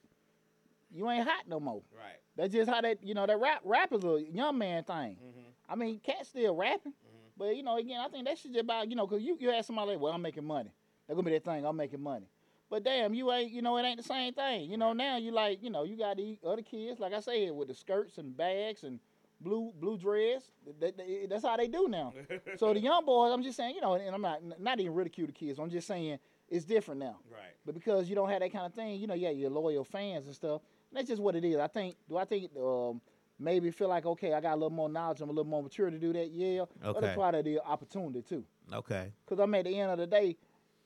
[0.92, 1.82] you ain't hot no more.
[1.92, 2.18] Right.
[2.38, 5.18] That's just how that you know that rap rap is a young man thing.
[5.24, 5.44] Mhm.
[5.70, 6.94] I mean, Cat's still rapping,
[7.38, 9.52] but you know, again, I think that shit just about you know, cause you you
[9.52, 10.72] ask somebody like, well, I'm making money.
[11.08, 11.66] That gonna be that thing.
[11.66, 12.28] I'm making money.
[12.70, 14.70] But damn, you ain't you know, it ain't the same thing.
[14.72, 17.52] You know, now you like you know, you got the other kids like I said
[17.52, 19.00] with the skirts and bags and
[19.42, 20.44] blue blue dress.
[20.80, 22.14] That- that- that's how they do now.
[22.58, 25.28] so the young boys, I'm just saying, you know, and I'm not not even ridicule
[25.28, 25.60] the kids.
[25.60, 26.18] I'm just saying
[26.50, 27.18] it's different now.
[27.32, 27.54] Right.
[27.66, 30.26] But because you don't have that kind of thing, you know, yeah, your loyal fans
[30.28, 30.62] and stuff.
[30.92, 31.58] That's just what it is.
[31.58, 31.96] I think.
[32.08, 33.02] Do I think um,
[33.40, 35.90] maybe feel like okay, I got a little more knowledge, I'm a little more mature
[35.90, 36.30] to do that?
[36.32, 36.66] Yeah.
[36.82, 37.00] But Okay.
[37.02, 38.44] that's part of the opportunity too.
[38.74, 39.12] Okay.
[39.26, 40.38] Because I mean, at the end of the day,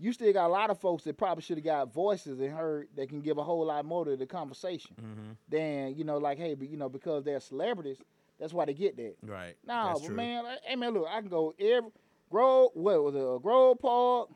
[0.02, 2.88] you still got a lot of folks that probably should have got voices and heard
[2.96, 5.32] that can give a whole lot more to the conversation Mm-hmm.
[5.50, 7.98] than you know, like hey, but you know, because they're celebrities,
[8.40, 9.16] that's why they get that.
[9.24, 9.56] Right.
[9.66, 10.16] No, but true.
[10.16, 11.92] man, like, hey man, look, I can go every
[12.32, 14.30] Grove, what was it, uh, Grove Park,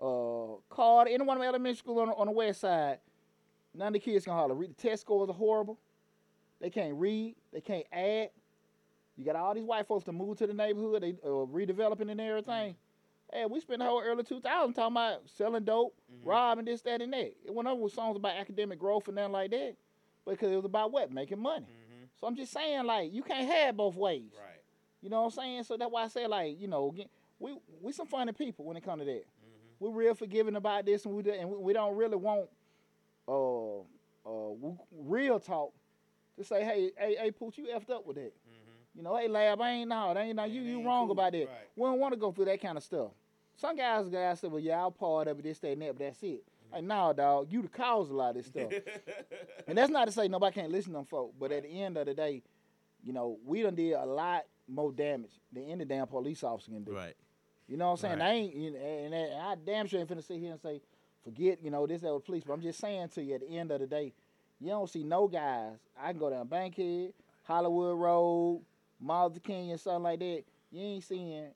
[0.00, 2.98] uh, Carter, any one of the elementary school on, the- on the west side.
[3.74, 4.70] None of the kids can read.
[4.70, 5.78] The test scores are horrible.
[6.60, 7.36] They can't read.
[7.52, 8.30] They can't add.
[9.16, 11.02] You got all these white folks to move to the neighborhood.
[11.02, 12.76] They uh, redeveloping and everything.
[13.32, 17.12] Hey, we spent the whole early 2000 talking about selling dope, robbing this, that, and
[17.12, 17.34] that.
[17.44, 19.74] It went over with songs about academic growth and nothing like that,
[20.24, 21.66] But because it was about what making money.
[21.66, 22.08] Mhm.
[22.20, 24.30] So I'm just saying, like, you can't have both ways.
[24.38, 24.60] Right.
[25.02, 25.64] You know what I'm saying?
[25.64, 28.76] So that's why I say, like, you know, again, we we some funny people when
[28.76, 29.24] it comes to that.
[29.24, 29.80] Mhm.
[29.80, 32.48] We're real forgiving about this, and we do- and we, we don't really want
[33.28, 34.54] uh uh
[34.92, 35.72] real talk
[36.36, 38.34] to say, hey, hey, hey, Pooch, you effed up with that.
[38.34, 38.66] Mhm.
[38.94, 41.12] You know, hey, lab, I ain't no, that ain't no, you you ain't wrong cool.
[41.12, 41.38] about that.
[41.46, 41.68] Right.
[41.76, 43.10] We don't want to go through that kind of stuff.
[43.56, 45.98] Some guys, guys say, well, yeah, I'll part of it, this, that, and that, but
[45.98, 46.44] that's it.
[46.44, 46.74] Mm-hmm.
[46.74, 48.72] Like, nah, dog, you the cause of a lot of this stuff.
[49.68, 51.96] And that's not to say nobody can't listen to them folk, but at the end
[51.96, 52.42] of the day,
[53.02, 56.84] you know, we done did a lot more damage than any damn police officer can
[56.84, 56.92] do.
[56.92, 57.14] Right.
[57.66, 58.18] You know what I'm saying?
[58.20, 58.26] Right.
[58.26, 60.80] I ain't, you know, and, and I damn sure ain't finna sit here and say,
[61.24, 62.44] forget, you know, this, that, with police.
[62.46, 64.12] But I'm just saying to you, at the end of the day,
[64.60, 65.74] you don't see no guys.
[66.00, 68.62] I can go down Bankhead, Hollywood Road,
[69.42, 70.42] King, and something like that.
[70.70, 71.48] You ain't seeing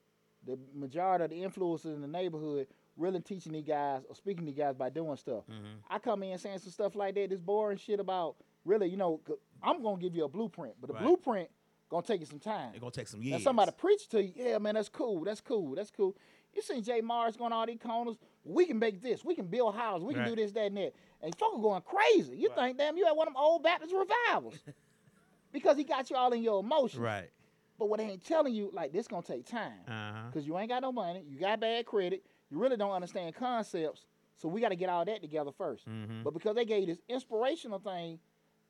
[0.45, 4.51] the majority of the influencers in the neighborhood really teaching these guys or speaking to
[4.51, 5.43] these guys by doing stuff.
[5.49, 5.77] Mm-hmm.
[5.89, 8.35] I come in saying some stuff like that, this boring shit about
[8.65, 9.21] really, you know,
[9.63, 11.03] I'm gonna give you a blueprint, but the Right.
[11.03, 11.49] blueprint
[11.89, 12.69] gonna take you some time.
[12.71, 13.43] It's gonna take some Now years.
[13.43, 16.15] somebody preach to you, yeah, man, that's cool, that's cool, that's cool.
[16.53, 18.17] You seen Jay Mars going all these corners.
[18.43, 19.23] We can make this.
[19.23, 20.03] We can build houses.
[20.05, 20.93] We can do this, that, and that.
[21.21, 22.35] And folk are going crazy.
[22.37, 22.57] You Right.
[22.57, 24.55] think, damn, you had one of them old Baptist revivals
[25.51, 26.99] because he got you all in your emotions.
[26.99, 27.29] Right.
[27.77, 30.81] But what they ain't telling you, like, this gonna take time because you ain't got
[30.81, 31.23] no money.
[31.27, 32.23] You got bad credit.
[32.49, 34.05] You really don't understand concepts.
[34.37, 36.23] So we got to get all that together 1st Mm-hmm.
[36.23, 38.19] But because they gave you this inspirational thing,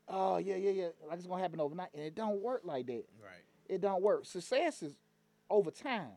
[0.08, 3.06] oh yeah, yeah, yeah, like it's gonna happen overnight, and it don't work like that.
[3.22, 3.42] Right.
[3.68, 4.26] It don't work.
[4.26, 4.98] Success is
[5.50, 6.10] over time.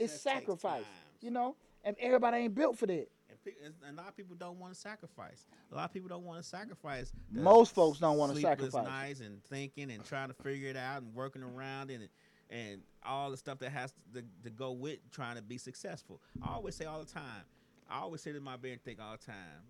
[0.00, 0.84] It's sacrifice.
[1.20, 3.08] You know, and everybody ain't built for that.
[3.28, 5.46] And pe- and a lot of people don't want to sacrifice.
[5.70, 7.12] A lot of people don't want to sacrifice.
[7.30, 8.86] Most folks don't wanna sleepless sacrifice.
[8.86, 12.08] Nights and thinking and trying to figure it out and working around it and
[12.50, 16.20] and all the stuff that has to, to go with trying to be successful.
[16.42, 17.44] I always say all the time.
[17.88, 19.62] I always say to my bear and think all the time.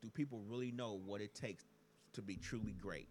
[0.00, 1.64] Do people really know what it takes
[2.12, 3.08] to be truly great?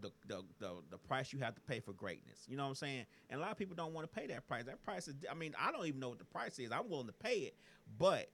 [0.00, 2.44] The, the the the price you have to pay for greatness.
[2.46, 3.06] You know what I'm saying?
[3.30, 4.64] And a lot of people don't want to pay that price.
[4.64, 5.14] That price is.
[5.30, 6.70] I mean, I don't even know what the price is.
[6.72, 7.56] I'm willing to pay it,
[7.98, 8.30] but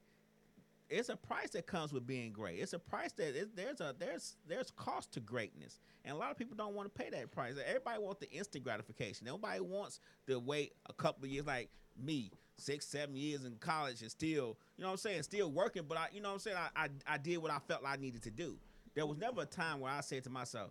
[0.91, 2.59] it's a price that comes with being great.
[2.61, 6.31] It's a price that it, there's a there's there's cost to greatness, and a lot
[6.31, 7.55] of people don't want to pay that price.
[7.67, 9.27] Everybody wants the instant gratification.
[9.27, 14.03] Nobody wants to wait a couple of years, like me, six seven years in college,
[14.03, 15.85] and still, you know what I'm saying, still working.
[15.89, 17.97] But I, you know what I'm saying, I I, I did what I felt I
[17.97, 18.57] needed to do.
[18.95, 20.71] There was never a time where I said to myself,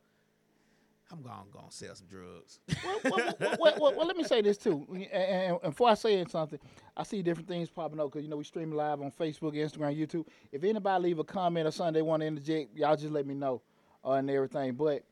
[1.14, 1.24] "I'm
[1.70, 2.60] to sell some drugs."
[3.04, 4.86] well, well, well, well, let me say this too.
[4.90, 6.60] And, and- and before I say something,
[6.98, 9.98] I see different things popping up because you know we stream live on Facebook, Instagram,
[9.98, 10.26] YouTube.
[10.52, 13.34] If anybody leave a comment or something they want to interject, y'all just let me
[13.36, 13.62] know
[14.06, 14.74] uh, and everything.
[14.74, 15.04] But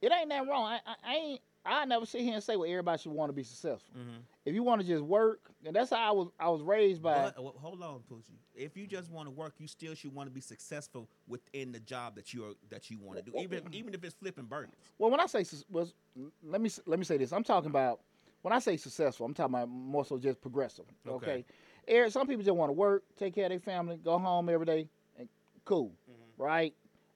[0.00, 0.64] it ain't that wrong.
[0.64, 1.40] I, I, I ain't.
[1.68, 3.92] I never sit here and say well everybody should want to be successful.
[3.96, 4.22] Mhm.
[4.44, 6.28] If you want to just work, and that's how I was.
[6.38, 7.32] I was raised by.
[7.34, 8.38] But, well, hold on, Poochie.
[8.54, 11.80] If you just want to work, you still should want to be successful within the
[11.80, 14.44] job that you are that you want to do, even if, even if it's flipping
[14.46, 14.70] burgers.
[14.98, 15.94] Well, when I say was,
[16.42, 17.32] let me let me say this.
[17.32, 18.00] I'm talking about
[18.42, 19.26] when I say successful.
[19.26, 20.86] I'm talking about more so just progressive.
[21.06, 21.26] Okay.
[21.30, 21.44] Okay.
[21.86, 24.66] Eric, some people just want to work, take care of their family, go home every
[24.66, 24.88] day,
[25.18, 25.28] and
[25.64, 25.92] cool,
[26.36, 26.74] right?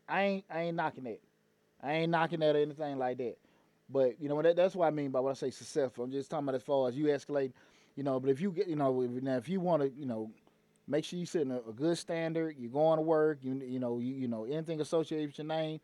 [0.08, 1.20] I ain't I ain't knocking that.
[1.82, 3.36] I ain't knocking that or anything like that.
[3.88, 6.04] But you know that, that's what I mean by what I say successful.
[6.04, 7.52] I'm just talking about as far as you escalate,
[7.96, 8.18] you know.
[8.20, 10.30] But if you get, you know, if, now if you want to, you know,
[10.86, 12.56] make sure you set a, a good standard.
[12.58, 13.38] You're going to work.
[13.42, 15.80] You you know you you know anything associated with your name,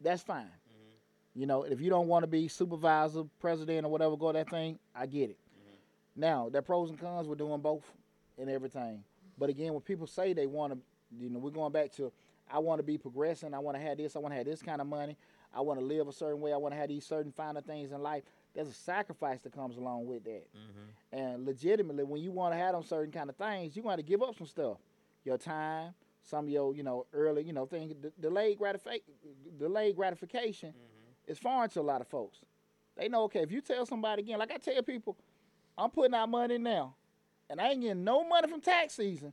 [0.00, 0.44] that's fine.
[0.44, 1.40] Mm-hmm.
[1.40, 4.78] You know, if you don't want to be supervisor, president, or whatever, go that thing.
[4.94, 5.38] I get it.
[5.38, 6.20] Mm-hmm.
[6.20, 7.26] Now, there are pros and cons.
[7.26, 7.84] We're doing both
[8.38, 9.02] and everything.
[9.38, 10.78] But again, when people say they want to,
[11.18, 12.12] you know, we're going back to,
[12.50, 13.52] I want to be progressing.
[13.52, 14.14] I want to have this.
[14.14, 15.16] I want to have this kind of money.
[15.54, 16.52] I want to live a certain way.
[16.52, 18.22] I want to have these certain finer things in life.
[18.54, 20.46] There's a sacrifice that comes along with that.
[20.54, 21.18] Mm-hmm.
[21.18, 24.02] And legitimately, when you want to have them certain kind of things, you're going to
[24.02, 24.78] give up some stuff.
[25.24, 29.02] Your time, some of your, you know, early, you know, thing, de- delayed, gratifi-
[29.58, 31.30] delayed gratification mm-hmm.
[31.32, 32.38] is foreign to a lot of folks.
[32.96, 35.16] They know, okay, if you tell somebody again, like I tell people,
[35.76, 36.94] I'm putting out money now,
[37.50, 39.32] and I ain't getting no money from tax season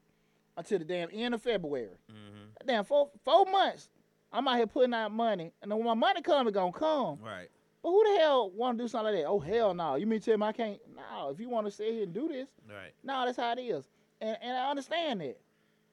[0.57, 1.97] until the damn end of February.
[2.11, 2.67] Mm-hmm.
[2.67, 3.89] Damn, four four months,
[4.33, 7.19] I'm out here putting out money, and then when my money come, it gonna come.
[7.23, 7.49] Right.
[7.83, 9.27] But who the hell want to do something like that?
[9.29, 9.95] Oh hell no!
[9.95, 10.79] You mean tell me I can't?
[10.95, 12.93] No, if you want to sit here and do this, Right.
[13.03, 13.89] no, that's how it is.
[14.21, 15.39] And and I understand that.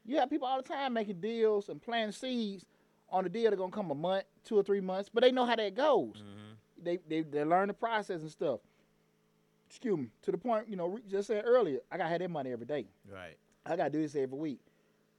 [0.05, 2.65] You have people all the time making deals and planting seeds
[3.11, 5.45] on a deal that's gonna come a month, two or three months, but they know
[5.45, 6.17] how that goes.
[6.17, 6.85] Mm-hmm.
[6.85, 8.61] They, they they learn the process and stuff.
[9.69, 10.09] Excuse me.
[10.23, 12.87] To the point, you know, just said earlier, I gotta have that money every day.
[13.13, 13.37] Right.
[13.67, 14.61] I gotta do this every week.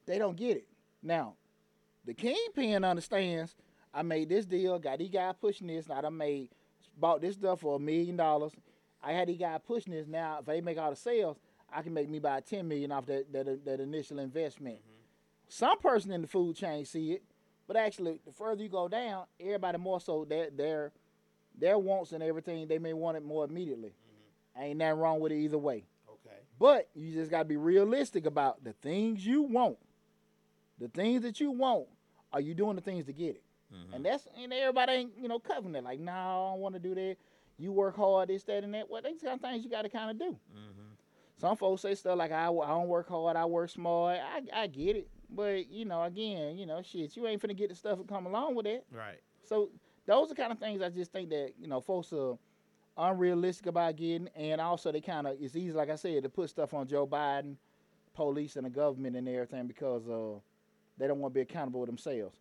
[0.06, 0.68] They don't get it.
[1.04, 1.36] Now,
[2.10, 3.55] the kingpin understands.
[3.93, 5.88] I made this deal, got these guys pushing this.
[5.88, 6.49] Now I made
[6.97, 8.51] bought this stuff for a million dollars.
[9.03, 10.07] I had these guys pushing this.
[10.07, 11.38] Now, if they make all the sales,
[11.72, 14.78] I can make me buy ten million off that that, that initial investment.
[14.78, 15.03] Mm-hmm.
[15.49, 17.24] Some person in the food chain see it,
[17.68, 20.91] but actually, the further you go down, everybody more so their their
[21.55, 22.68] their wants and everything.
[22.68, 23.89] They may want it more immediately.
[23.89, 24.64] Mm-hmm.
[24.64, 25.86] Ain't nothing wrong with it either way.
[26.10, 26.38] Okay.
[26.57, 29.78] But you just gotta be realistic about the things you want.
[30.80, 31.88] The things that you want,
[32.32, 33.44] are you doing the things to get it?
[33.94, 35.84] And that's and everybody ain't, you know, covering it.
[35.84, 37.18] Like, no, I don't want to do that.
[37.58, 38.90] You work hard, this, that, and that.
[38.90, 40.36] Well, these kind of things you gotta kinda do.
[41.38, 44.20] Some folks say stuff like I, I don't work hard, I work smart.
[44.20, 45.08] I, I get it.
[45.30, 48.26] But, you know, again, you know, shit, you ain't finna get the stuff that come
[48.26, 48.86] along with it.
[48.92, 49.20] Right.
[49.44, 49.70] So
[50.10, 52.38] those are kind of things I just think that you know folks are
[52.98, 56.50] unrealistic about getting, and also they kind of it's easy, like I said, to put
[56.50, 57.56] stuff on Joe Biden,
[58.16, 60.40] police, and the government and everything because uh,
[61.00, 62.36] they don't want to be accountable themselves.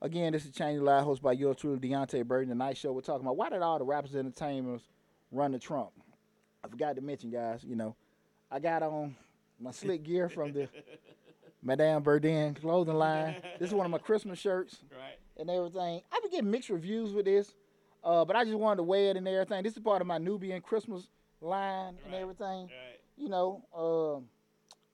[0.00, 2.48] Again, this is Change Live, hosted by yours truly, Deontay Burton.
[2.50, 4.82] The night show we're talking about why did all the rappers and entertainers
[5.32, 5.90] run to Trump?
[6.64, 7.64] I forgot to mention, guys.
[7.64, 7.96] You know,
[8.50, 9.16] I got on
[9.60, 10.68] my slick gear from the
[11.62, 13.36] Madame Burden clothing line.
[13.58, 15.18] This is one of my Christmas shirts Right.
[15.36, 16.02] and everything.
[16.12, 17.52] I've been getting mixed reviews with this,
[18.04, 19.64] uh, but I just wanted to wear it and everything.
[19.64, 21.08] This is part of my Nubian Christmas
[21.40, 22.66] line and everything.
[22.66, 23.00] Right.
[23.16, 24.20] You know, uh,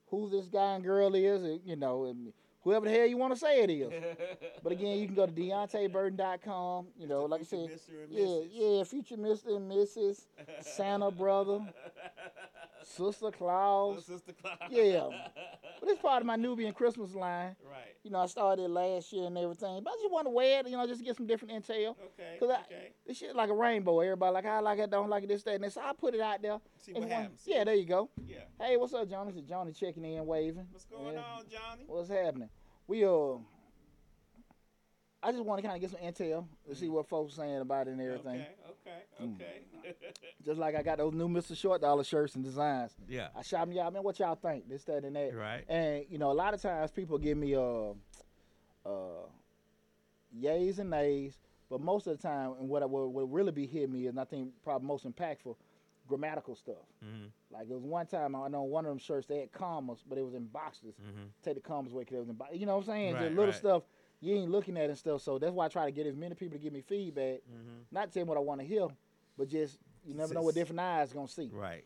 [0.09, 2.33] who this guy and girl is, you know, and
[2.65, 3.93] whoever the hell you want to say it is.
[4.63, 6.87] but again, you can go to DeontayBurton.com.
[6.97, 7.69] You know, like I said,
[8.09, 9.55] yeah, yeah, future Mr.
[9.55, 10.25] and Mrs.
[10.61, 11.59] Santa brother,
[12.85, 14.05] Sister Claus.
[14.05, 14.57] Sister Claus.
[14.69, 15.09] Yeah.
[15.81, 17.55] But it's part of my Nubian Christmas line.
[17.69, 17.95] Right.
[18.01, 19.81] You know, I started last year and everything.
[19.83, 21.89] But I just want to wear it, you know, just to get some different intel.
[21.89, 22.37] Okay.
[22.39, 22.91] Cause okay.
[23.05, 23.99] this shit like a rainbow.
[23.99, 25.73] Everybody like I like it, don't like it, this, that, and this.
[25.73, 26.59] So I put it out there.
[26.77, 27.41] See what happens.
[27.45, 28.09] Yeah, there you go.
[28.25, 28.37] Yeah.
[28.59, 29.31] Hey, what's up, Johnny?
[29.31, 30.65] This is Johnny checking in, waving.
[30.71, 31.19] What's going Yeah.
[31.19, 31.83] on, Johnny?
[31.87, 32.49] What's happening?
[32.87, 33.33] We uh,
[35.25, 37.87] I just want to kind of get some intel to see what folks saying about
[37.87, 38.41] it and everything.
[38.41, 39.03] Okay.
[39.21, 39.35] Mm.
[39.35, 39.61] Okay.
[39.83, 39.93] Okay.
[40.45, 41.57] Just like I got those new Mr.
[41.57, 42.91] Short Dollar shirts and designs.
[43.09, 43.29] Yeah.
[43.35, 43.89] I shop them, y'all.
[43.89, 44.69] Man, what y'all think?
[44.69, 45.33] This, that, and that.
[45.35, 45.63] Right.
[45.67, 47.91] And you know, a lot of times people give me uh,
[48.85, 49.25] uh,
[50.39, 51.39] yays and nays,
[51.71, 54.09] but most of the time, and what I, what, what really be hitting me is,
[54.09, 55.55] and I think probably most impactful,
[56.07, 56.85] grammatical stuff.
[57.03, 57.29] Mhm.
[57.51, 60.19] Like it was one time I know one of them shirts they had commas, but
[60.19, 60.93] it was in boxes.
[61.01, 61.29] Mhm.
[61.43, 62.59] Take the commas away because it was in boxes.
[62.59, 63.13] You know what I'm saying?
[63.15, 63.55] Right, Just little right.
[63.55, 63.83] stuff
[64.21, 65.21] you ain't looking at and stuff.
[65.21, 67.85] So that's why I try to get as many people to give me feedback, Mhm.
[67.91, 68.87] not telling what I want to hear,
[69.37, 71.83] but just you never know what different eyes gonna see Right.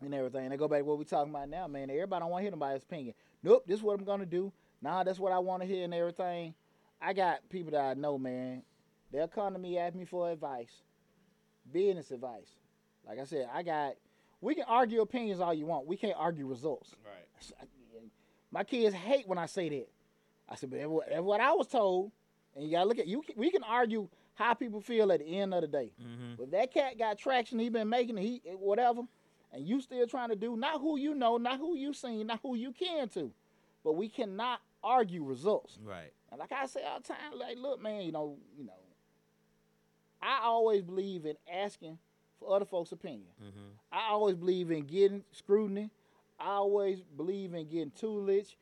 [0.00, 0.50] and everything.
[0.50, 1.90] They go back to what we talking about now, man.
[1.90, 3.14] Everybody don't want to hear nobody's opinion.
[3.42, 4.52] Nope, this is what I'm gonna do.
[4.82, 6.54] Nah, that's what I want to hear and everything.
[7.00, 8.64] I got people that I know, man.
[9.10, 10.82] They'll come to me, ask me for advice,
[11.70, 12.56] business advice.
[13.06, 13.94] Like I said, I got.
[14.40, 15.86] We can argue opinions all you want.
[15.86, 16.94] We can't argue results.
[17.04, 17.68] right.
[18.50, 19.88] My kids hate when I say that.
[20.48, 22.12] I said, but that's what, that's what I was told.
[22.54, 23.22] And you gotta look at you.
[23.36, 25.92] We can argue how people feel at the end of the day.
[26.00, 26.36] Mhm.
[26.36, 29.02] But that cat got traction, he been making he whatever,
[29.52, 32.40] and you still trying to do not who you know, not who you seen, not
[32.42, 33.32] who you can to,
[33.82, 35.78] but we cannot argue results.
[35.82, 36.12] Right.
[36.30, 38.72] And like I say all the time, like look, man, you know, you know,
[40.20, 41.98] I always believe in asking
[42.38, 43.28] for other folks' opinion.
[43.42, 43.78] Mhm.
[43.92, 45.90] I always believe in getting scrutiny.
[46.38, 48.56] I always believe in getting tutelage,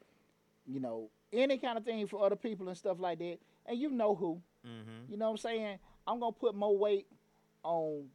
[0.66, 3.38] you know, any kind of thing for other people and stuff like that.
[3.66, 4.40] And you know who.
[4.66, 5.08] Mhm.
[5.10, 5.78] You know what I'm saying?
[6.06, 7.06] I'm gonna put more weight
[7.62, 8.08] on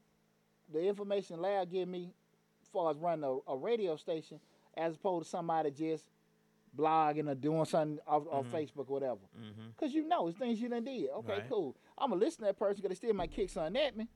[0.71, 2.13] the information Lab give me
[2.61, 4.39] as far as running a, a radio station
[4.75, 6.05] as opposed to somebody just
[6.77, 8.51] blogging or doing something off, off Mhm.
[8.51, 9.21] Facebook or whatever.
[9.39, 9.75] Mhm.
[9.77, 11.09] Cause you know it's things you done did.
[11.09, 11.49] Okay, Right.
[11.49, 11.75] cool.
[11.97, 14.07] I'm gonna listen to that person because they still might kick something at me.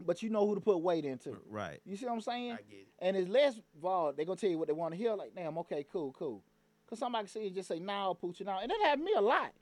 [0.00, 1.40] But you know who to put weight into.
[1.48, 1.80] Right.
[1.84, 2.52] You see what I'm saying?
[2.52, 2.88] I get it.
[3.00, 4.16] And it's less involved.
[4.16, 5.14] They're gonna tell you what they want to hear.
[5.14, 6.42] Like, damn, okay, cool, cool.
[6.88, 9.12] Cause somebody can see and just say, "Nah, pooch it out," and that happened to
[9.12, 9.52] me a lot,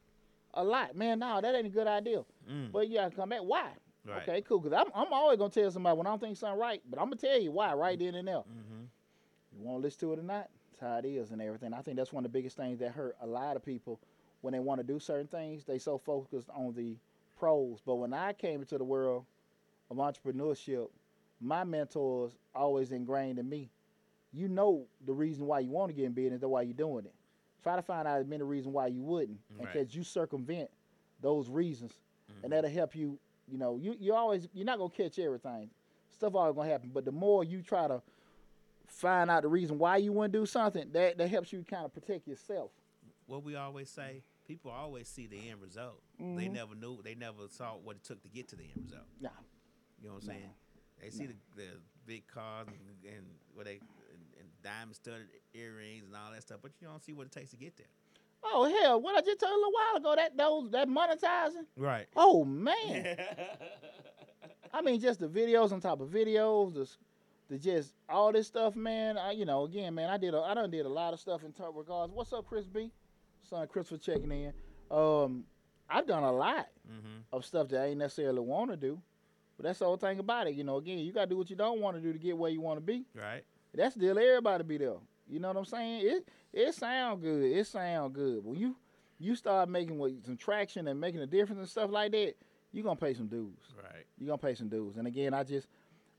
[0.54, 0.96] a lot.
[0.96, 2.24] Man, nah, that ain't a good idea.
[2.50, 2.72] Mm.
[2.72, 3.40] But you gotta come back.
[3.42, 3.70] Why?
[4.04, 4.22] Right.
[4.28, 4.60] Okay, cool.
[4.60, 7.06] Cause I'm, I'm always gonna tell somebody when I don't think something right, but I'm
[7.06, 8.38] gonna tell you why right then and there.
[8.38, 8.86] Mhm.
[9.56, 10.48] You want to listen to it or not?
[10.72, 11.72] That's how it is and everything.
[11.72, 14.00] I think that's one of the biggest things that hurt a lot of people
[14.40, 15.64] when they want to do certain things.
[15.64, 16.96] They so focused on the
[17.38, 17.80] pros.
[17.84, 19.24] But when I came into the world
[19.90, 20.88] of entrepreneurship,
[21.40, 23.70] my mentors always ingrained in me.
[24.32, 27.04] You know the reason why you want to get in business, that's why you're doing
[27.04, 27.14] it.
[27.62, 29.72] Try to find out as many reasons why you wouldn't, Right.
[29.72, 30.70] because you circumvent
[31.20, 31.92] those reasons,
[32.30, 32.44] Mhm.
[32.44, 33.18] and that'll help you.
[33.48, 35.70] You know, you you always you're not gonna catch everything.
[36.10, 38.02] Stuff always gonna happen, but the more you try to
[38.86, 41.92] find out the reason why you wouldn't do something, that that helps you kind of
[41.92, 42.70] protect yourself.
[43.26, 46.00] What we always say, people always see the end result.
[46.18, 46.52] They Mhm.
[46.52, 47.02] never knew.
[47.02, 49.06] They never saw what it took to get to the end result.
[49.20, 49.30] Nah.
[50.00, 50.32] You know what I'm Nah.
[50.34, 50.54] saying?
[51.00, 51.68] They see the, the
[52.06, 53.80] big cars and, and what they
[54.62, 57.56] diamond studded earrings and all that stuff, but you don't see what it takes to
[57.56, 57.86] get there.
[58.44, 61.66] Oh hell, what I just told you a little while ago, that those that monetizing.
[61.76, 62.06] Right.
[62.16, 63.16] Oh man.
[64.74, 66.88] I mean, just the videos on top of videos, the,
[67.50, 69.18] the just all this stuff, man.
[69.18, 71.44] I, you know, again, man, I did, a, I done did a lot of stuff
[71.44, 72.12] in terms regards.
[72.12, 72.90] What's up, Chris B?
[73.48, 74.52] Son, Chris for checking in.
[74.90, 75.44] Um,
[75.90, 77.20] I've done a lot Mm-hmm.
[77.36, 79.00] of stuff that I ain't necessarily want to do,
[79.56, 80.54] but that's the whole thing about it.
[80.54, 82.50] You know, again, you gotta do what you don't want to do to get where
[82.50, 83.04] you want to be.
[83.14, 83.44] Right.
[83.74, 84.96] That's still everybody be there.
[85.28, 86.06] You know what I'm saying?
[86.06, 87.44] It it sound good.
[87.44, 88.44] It sound good.
[88.44, 88.76] When you
[89.18, 92.34] you start making what some traction and making a difference and stuff like that,
[92.72, 94.04] you're gonna pay some dues Right.
[94.18, 94.96] you're gonna pay some dues.
[94.96, 95.68] And again, I just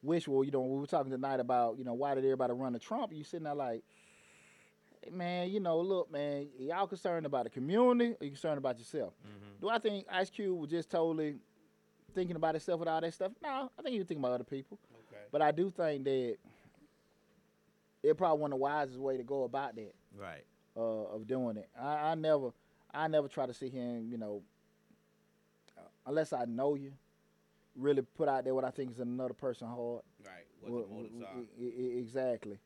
[0.02, 2.74] wish, well, you know, we were talking tonight about, you know, why did everybody run
[2.74, 3.14] to Trump?
[3.14, 3.84] You sitting there like,
[5.04, 8.80] hey, man, you know, look, man, y'all concerned about the community or you concerned about
[8.80, 9.14] yourself?
[9.26, 9.62] Mm-hmm.
[9.62, 11.36] Do I think Ice Cube was just totally
[12.16, 13.32] thinking about himself with all that stuff?
[13.42, 14.78] No, I think he was thinking about other people.
[15.10, 15.22] okay.
[15.32, 16.38] But I do think that
[18.04, 20.44] it probably wasn't the wisest way to go about that Right.
[20.78, 20.80] uh,
[21.16, 21.70] of doing it.
[21.80, 22.52] I, I never,
[22.94, 24.42] I never try to sit here and you know,
[25.78, 26.92] uh, unless I know you,
[27.76, 30.04] really put out there what I think is another person's heart.
[30.24, 30.46] Right.
[30.62, 32.00] What the motives are.
[32.00, 32.60] exactly.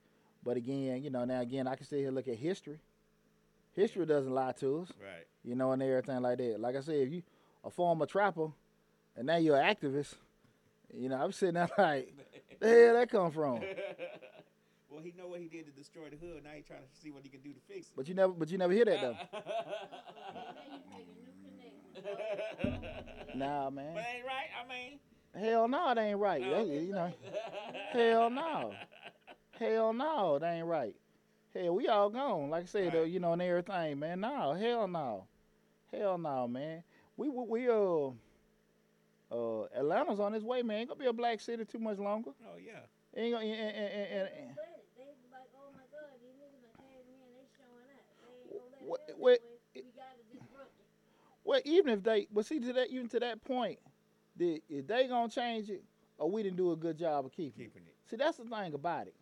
[0.44, 2.80] But again, you know, now again, I can sit here and look at history.
[3.76, 5.26] History doesn't lie to us, Right.
[5.44, 6.60] you know, and everything like that.
[6.60, 7.22] Like I said, if you
[7.64, 8.48] a former trapper
[9.16, 10.16] and now you're an activist,
[10.94, 12.14] you know, I'm sitting there like,
[12.60, 13.62] the hell that come from?
[15.08, 16.44] he know what he did to destroy the hood.
[16.44, 17.94] Now he trying to see what he can do to fix it.
[17.96, 19.12] But you never, but you never hear that though.
[19.14, 19.40] Now
[21.00, 23.40] you make a new connection.
[23.40, 23.94] nah, man.
[23.96, 24.50] But ain't right.
[24.64, 25.00] I mean,
[25.36, 26.42] Hell no, it ain't right.
[26.42, 26.66] No.
[26.66, 27.14] That- you know,
[27.92, 28.74] hell no.
[29.60, 30.96] hell no, that ain't right.
[31.54, 32.50] Hell, we all gone.
[32.50, 34.22] Like I said, uh, you know, and everything, man.
[34.22, 35.26] No, hell no,
[35.92, 36.84] hell no, man.
[37.18, 38.10] We we, we uh
[39.32, 40.80] uh Atlanta's on its way, man.
[40.80, 42.32] Ain't gonna be a black city too much longer.
[42.46, 42.80] Oh yeah.
[43.16, 43.46] Ain't gonna.
[43.46, 44.58] And, and, and, and,
[49.20, 49.42] it.
[51.44, 53.80] well, even if they, but see to that, even to that point,
[54.36, 55.84] the, if they gonna change it,
[56.18, 57.74] or we didn't do a good job of keeping it.
[57.74, 57.96] Keeping it.
[58.10, 59.16] See, that's the thing about it.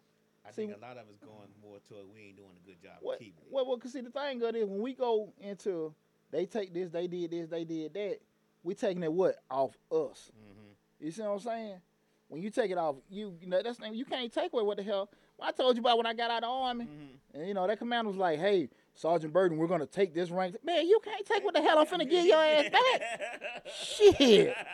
[0.47, 2.05] I See, think a lot of us going more to it.
[2.13, 3.51] We ain't doing a good job What, of keeping it.
[3.51, 5.93] well, well, cause see, the thing of it is, when we go into,
[6.31, 8.17] they take this, they did this, they did that.
[8.63, 10.31] We taking it what off us.
[10.31, 11.05] Mm-hmm.
[11.05, 11.75] You see what I'm saying?
[12.27, 14.63] When you take it off, you, you know that's the thing, you can't take away
[14.63, 15.09] what the hell.
[15.39, 17.37] I told you about when I got out of the army, Mm-hmm.
[17.39, 20.55] and you know that commander was like, "Hey, Sergeant Burton, we're gonna take this rank."
[20.63, 23.01] Man, you can't take what the hell I'm finna give your ass back.
[23.73, 24.47] Shit.
[24.55, 24.67] That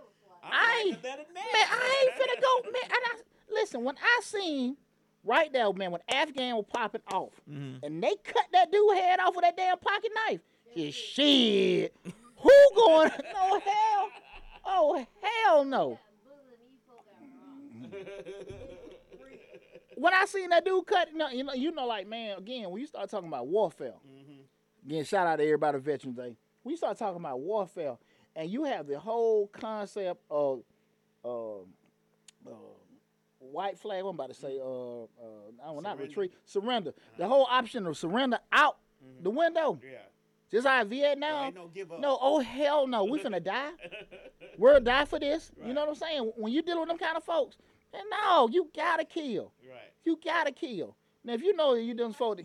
[0.00, 2.82] was like, I ain't- let it Man, I ain't finna go, man.
[2.84, 3.16] And I,
[3.52, 4.76] listen, when I seen
[5.24, 7.82] right there, man, when Afghan was popping off, Mhm.
[7.82, 10.40] and they cut that dude head off with that damn pocket knife,
[10.70, 11.94] his shit.
[12.38, 13.10] Who going?
[13.34, 14.10] No hell.
[14.68, 15.98] Oh hell no.
[16.24, 19.20] Boozer and E4 got robbed.
[19.20, 19.40] Free.
[19.98, 22.70] When I seen that dude cut, you know, you know, you know, like man, again,
[22.70, 24.86] when you start talking about warfare, Mm-hmm.
[24.90, 26.36] again, shout out to everybody Veterans Day.
[26.62, 27.96] When you start talking about warfare,
[28.34, 30.60] and you have the whole concept of,
[31.24, 31.56] uh,
[32.46, 32.52] uh,
[33.38, 34.00] white flag.
[34.00, 35.06] I'm about to say, uh, uh,
[35.64, 36.92] I don't not retreat, surrender.
[37.18, 38.76] The whole option of surrender out
[39.22, 39.78] the window.
[39.82, 39.98] Yeah.
[40.50, 41.54] Just like Vietnam.
[41.54, 42.00] no give up.
[42.00, 43.70] No, oh hell no, we finna die.
[44.58, 45.50] We'll die for this.
[45.66, 46.32] You know what I'm saying?
[46.36, 47.58] When you dealing with them kind of folks,
[47.96, 49.52] and no, you gotta kill.
[49.68, 49.92] Right.
[50.04, 50.96] You gotta kill.
[51.24, 52.42] Now if you know that you dealing with folks,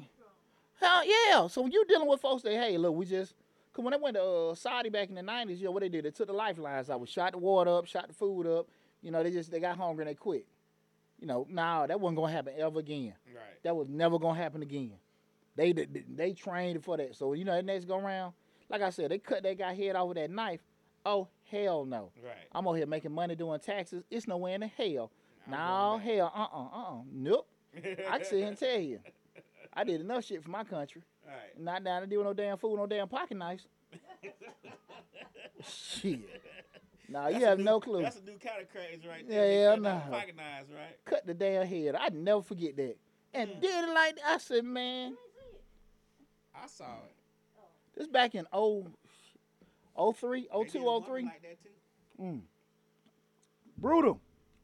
[0.80, 1.48] hell yeah.
[1.48, 3.36] So when you dealing with folks that hey, look, we just
[3.74, 5.90] cause when they went to uh, Saudi back in the '90s, you know what they
[5.90, 6.06] did?
[6.06, 8.68] They took the lifelines out, was shot the water up, shot the food up.
[9.02, 10.46] You know, they just they got hungry and they quit.
[11.20, 13.14] You know, nah, that wasn't gonna happen ever again.
[13.28, 13.64] Right.
[13.64, 14.94] That was never gonna happen again.
[15.56, 17.16] They they, they trained for that.
[17.16, 18.34] So you know, that next go round,
[18.70, 20.62] like I said, they cut that guy head off with that knife.
[21.06, 22.12] Oh hell no!
[22.24, 22.34] Right.
[22.52, 24.04] I'm over here making money doing taxes.
[24.10, 25.12] It's nowhere in the hell.
[25.48, 27.48] I'm No going hell, uh uh uh uh, nope.
[27.76, 29.00] I can sit here and tell you,
[29.74, 31.02] I did enough shit for my country.
[31.26, 31.60] Right.
[31.60, 33.68] Not down to deal with no damn food, no damn pocket knives.
[35.66, 36.20] shit.
[37.10, 38.02] Nah, you That's a have new- no clue.
[38.04, 39.48] That's a new kind of craze right Yeah, there.
[39.50, 40.00] They yeah, cut nah.
[40.18, 40.96] Pocket knives, right?
[41.04, 41.96] Cut the damn head.
[41.96, 42.96] I'd never forget that.
[43.34, 43.60] And Mm.
[43.62, 45.18] did it like I said, man.
[46.56, 47.14] I saw it.
[47.98, 48.88] This back in oh,
[49.98, 51.24] 03, They 02, did one 03.
[51.26, 51.58] Like.
[52.22, 52.42] Mm.
[53.78, 54.22] Brutal.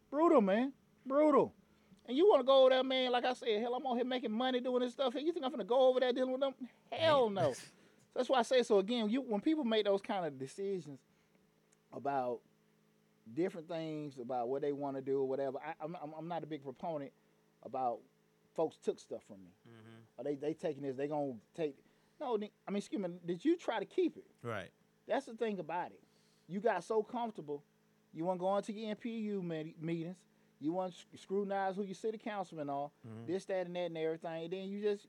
[0.09, 0.73] Brutal, man.
[1.05, 1.53] Brutal.
[2.07, 4.05] And you want to go over there, man, like I said, hell, I'm on here
[4.05, 5.13] making money doing this stuff.
[5.15, 6.53] You think I'm going to go over there dealing with them?
[6.91, 7.53] Hell no.
[8.15, 10.99] That's why I say so again, you when people make those kind of decisions
[11.93, 12.39] about
[13.33, 16.43] different things, about what they want to do or whatever, I, I'm, I'm- I'm not
[16.43, 17.11] a big proponent
[17.63, 17.99] about
[18.55, 19.51] folks took stuff from me.
[19.67, 19.99] Mm-hmm.
[20.17, 21.75] Or they, they taking this, they going to take.
[22.19, 22.35] No,
[22.67, 24.25] I mean, excuse me, did you try to keep it?
[24.41, 24.69] Right.
[25.07, 26.01] That's the thing about it.
[26.47, 27.63] You got so comfortable.
[28.17, 30.17] You want to go on to your NPU me- meetings.
[30.59, 33.27] You want to scrutinize who your city councilmen are, Mhm.
[33.27, 34.43] this, that, and that, and everything.
[34.45, 35.05] And then you just,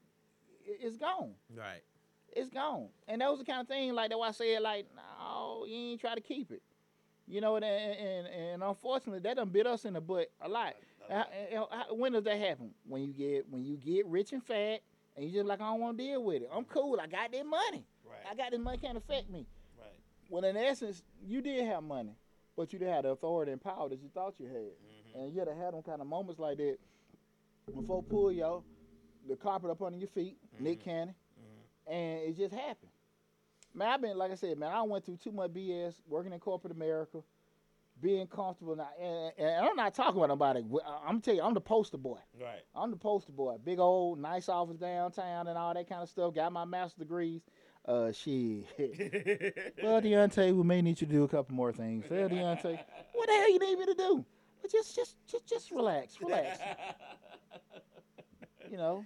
[0.66, 1.34] it's gone.
[1.54, 1.82] Right.
[2.36, 2.90] It's gone.
[3.08, 4.18] And that was the kind of thing like that.
[4.18, 6.62] Why I said like, no, you ain't try to keep it.
[7.26, 10.74] You know, and and, and unfortunately, that done bit us in the butt a lot.
[11.90, 12.74] When does that happen?
[12.86, 14.80] When you get when you get rich and fat,
[15.16, 16.50] and you just like I don't want to deal with it.
[16.52, 16.98] I'm cool.
[17.00, 17.84] I got that money.
[18.30, 19.46] I got this money can't affect me.
[19.78, 19.88] Right.
[20.28, 22.14] When in essence, you did have money,
[22.58, 24.56] but you didn't have the authority and power that you thought you had.
[24.56, 25.20] Mm-hmm.
[25.20, 26.78] And you had to have them kind of moments like that
[27.72, 28.64] before pull y'all,
[29.28, 31.14] the carpet up under your feet, Nick Cannon,
[31.86, 32.90] and it just happened.
[33.74, 36.40] Man, I've been, like I said, man, I went through too much BS working in
[36.40, 37.22] corporate America,
[38.00, 38.74] being comfortable.
[38.74, 40.64] Now, and, and I'm not talking about nobody.
[41.06, 42.18] I'm tell you, I'm the poster boy.
[42.40, 42.62] Right.
[42.74, 43.56] I'm the poster boy.
[43.64, 46.34] Big old nice office downtown and all that kind of stuff.
[46.34, 47.42] Got my master's degrees.
[47.88, 48.66] Uh, shit.
[49.82, 52.04] well, Deontay, we may need you to do a couple more things.
[52.10, 52.78] Well, Deontay,
[53.14, 54.14] what the hell you need me to do?
[54.14, 56.60] Well, just, just, just, just relax, relax.
[58.70, 59.04] You know,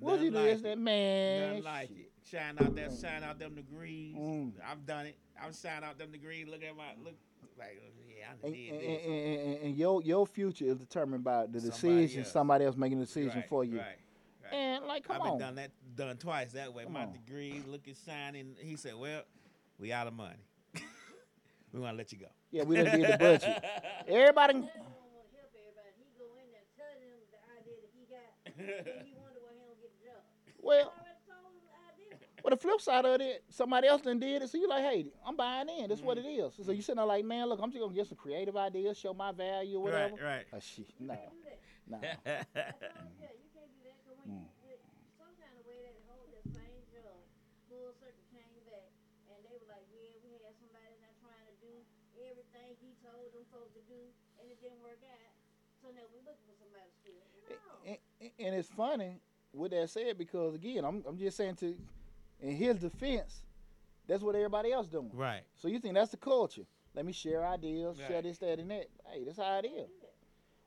[0.00, 1.48] we'll do Nothing this, that man.
[1.48, 2.10] Nothing like it.
[2.28, 4.16] Shine out that, shine out them degrees.
[4.16, 4.52] Mm.
[4.68, 5.16] I've done it.
[5.40, 6.48] I'm shine out them degrees.
[6.48, 7.14] Look at my look.
[7.56, 11.60] Like yeah, I And, and, and, and, and your your future is determined by the
[11.60, 12.32] Somebody decision else.
[12.32, 13.78] somebody else making a decision right, for you.
[13.78, 13.86] Right.
[14.42, 14.52] right.
[14.52, 16.84] And like, come I've on, done that done twice that way.
[16.84, 17.12] Come My on.
[17.12, 18.56] degree looking shining.
[18.60, 19.22] He said, "Well,
[19.78, 20.42] we out of money.
[21.72, 23.62] we want to let you go." yeah, we done did the budget.
[24.08, 25.90] Everybody, That don't want to help everybody.
[25.98, 28.30] He go in there, tell them the idea that he got,
[28.84, 30.22] then he wonder why he don't get the job.
[30.62, 31.72] well, I already told him the.
[32.44, 35.08] Well, the flip side of it, somebody else done did it, so you're like, hey,
[35.24, 35.88] I'm buying in.
[35.88, 36.44] That's what it Mm-hmm.
[36.60, 36.60] is.
[36.60, 39.16] So you sitting there like, man, look, I'm just gonna get some creative ideas, show
[39.16, 40.20] my value or Right, whatever.
[40.20, 40.44] right.
[40.52, 41.16] Oh shit, no.
[41.16, 41.58] Do that.
[41.88, 42.04] Nah.
[42.04, 43.96] That's all, yeah, you can't do that.
[44.04, 44.80] 'cause when you, with
[45.16, 47.28] some kind of way that hold that same judge,
[47.72, 48.92] full circle came back,
[49.32, 51.72] and they were like, yeah, we had somebody not trying to do
[52.28, 54.00] everything he told them folks to do,
[54.36, 55.32] and it didn't work out.
[55.80, 57.24] So now we're looking for somebody still.
[57.40, 57.43] No.
[57.86, 57.96] And,
[58.38, 59.20] and- it's funny
[59.52, 61.74] with that said because again, I'm I'm just saying to
[62.40, 63.42] in his defense,
[64.06, 65.10] that's what everybody else doing.
[65.14, 65.42] Right.
[65.56, 66.62] So you think that's the culture?
[66.94, 68.86] Let me share ideas, share this, that, and that.
[69.12, 69.88] Hey, that's how it is.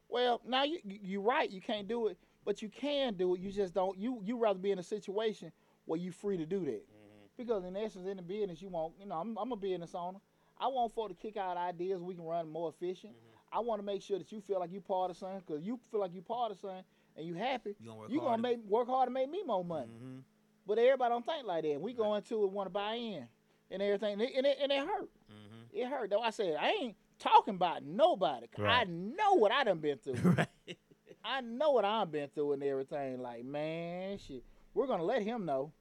[0.09, 1.49] Well, now you you- you're right.
[1.49, 3.41] You can't do it, but you can do it.
[3.41, 3.97] You just don't.
[3.97, 5.51] You you rather be in a situation
[5.85, 6.83] where you free to do that.
[6.87, 7.25] Mm-hmm.
[7.37, 8.93] Because in essence, in the business, you want.
[8.99, 10.19] You know, I'm, I'm a business owner.
[10.59, 13.13] I want for to kick out ideas we can run more efficient.
[13.13, 13.26] Mm-hmm.
[13.51, 15.41] I want to make sure that you feel like you part of something.
[15.45, 16.83] Because you feel like you part of something
[17.15, 17.75] and you happy.
[17.79, 19.91] You gonna work You hard gonna make work hard to make me more money.
[20.01, 20.23] Mhm.
[20.65, 21.71] But everybody don't think like that.
[21.71, 23.27] And we go into it want to buy in
[23.71, 25.09] and everything, and it, and it, and it hurt.
[25.31, 25.65] Mhm.
[25.73, 26.09] It hurt.
[26.09, 28.47] Though I said I ain't talking about nobody.
[28.47, 28.89] 'cause I Right.
[28.89, 30.13] know what I done been through.
[30.67, 30.77] right.
[31.23, 33.21] I know what I've been through and everything.
[33.21, 34.43] Like man, shit,
[34.73, 35.71] we're gonna let him know.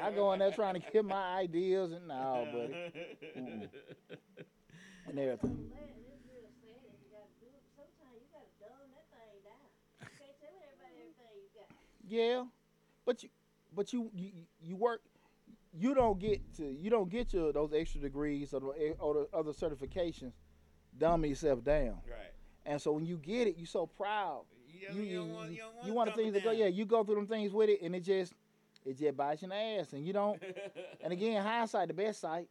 [0.00, 2.72] I go in there trying to get my ideas and no, buddy,
[3.36, 3.68] Mm-mm.
[5.06, 5.68] and everything.
[5.68, 7.60] Glad and it's real sad that you gotta do it.
[7.76, 9.68] but Sometimes you gotta dumb that thing down.
[10.00, 11.68] You can't tell everybody everything you got.
[12.08, 12.44] Yeah,
[13.04, 13.28] but you,
[13.74, 14.30] but you, you,
[14.62, 15.02] you work.
[15.72, 16.64] You don't get to.
[16.64, 20.32] You don't get your those extra degrees or the, or the other certifications.
[20.96, 21.98] Dumb yourself down.
[22.08, 22.32] Right.
[22.64, 24.44] And so when you get it, you're so proud.
[24.68, 26.50] You, You, you, want, you, you want the things to go.
[26.50, 28.32] Yeah, you go through them things with it, and it just,
[28.84, 30.42] it just bites you in the ass, and you don't.
[31.02, 32.48] and again, hindsight the best sight.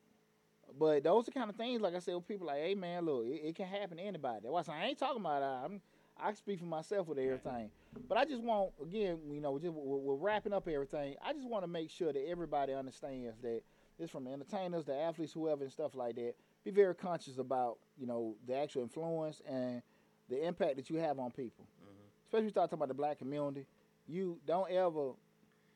[0.78, 3.26] But those are kind of things, like I said, with people like, hey man, look,
[3.26, 4.40] it, it can happen to anybody.
[4.44, 5.42] That's why I ain't talking about.
[5.44, 5.82] I'm,
[6.20, 7.70] I can speak for myself with everything.
[8.08, 11.16] But I just want, again, you know, just we're, we're wrapping up everything.
[11.24, 13.62] I just want to make sure that everybody understands that
[14.00, 16.36] it's from entertainers, the athletes, whoever, and stuff like that.
[16.64, 19.82] Be very conscious about, you know, the actual influence and
[20.30, 21.66] the impact that you have on people.
[21.82, 22.26] Mm-hmm.
[22.26, 23.66] Especially when you start talking about the black community.
[24.08, 25.12] You don't ever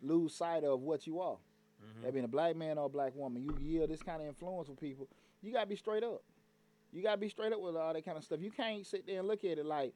[0.02, 1.36] lose sight of what you are.
[1.36, 2.04] Mm-hmm.
[2.04, 4.68] That being a black man or a black woman, you yield this kind of influence
[4.68, 5.08] with people.
[5.42, 6.24] You gotta be straight up.
[6.92, 8.40] You gotta be straight up with all that kind of stuff.
[8.42, 9.94] You can't sit there and look at it like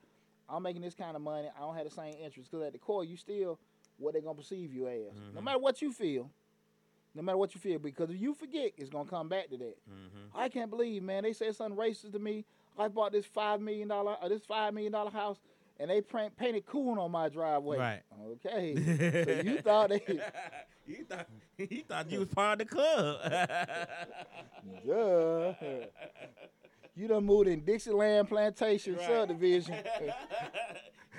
[0.49, 1.49] I'm making this kind of money.
[1.55, 3.59] I don't have the same interest because at the core, you still
[3.97, 5.13] what they're gonna perceive you as.
[5.33, 6.29] No matter what you feel,
[7.15, 9.77] no matter what you feel, because if you forget, it's gonna come back to that.
[9.89, 10.29] Mhm.
[10.35, 11.23] I can't believe, man.
[11.23, 12.43] They said something racist to me.
[12.77, 15.37] I bought this five million dollar, uh, this five million dollar house,
[15.79, 17.77] and they print, painted coon on my driveway.
[17.77, 18.01] Right.
[18.45, 18.75] Okay.
[19.43, 20.01] so you thought they,
[20.87, 21.27] you thought
[21.57, 23.19] you thought you was part of the club.
[24.87, 25.53] Duh.
[26.95, 29.05] You done moved in Dixieland Plantation Right.
[29.07, 29.75] subdivision.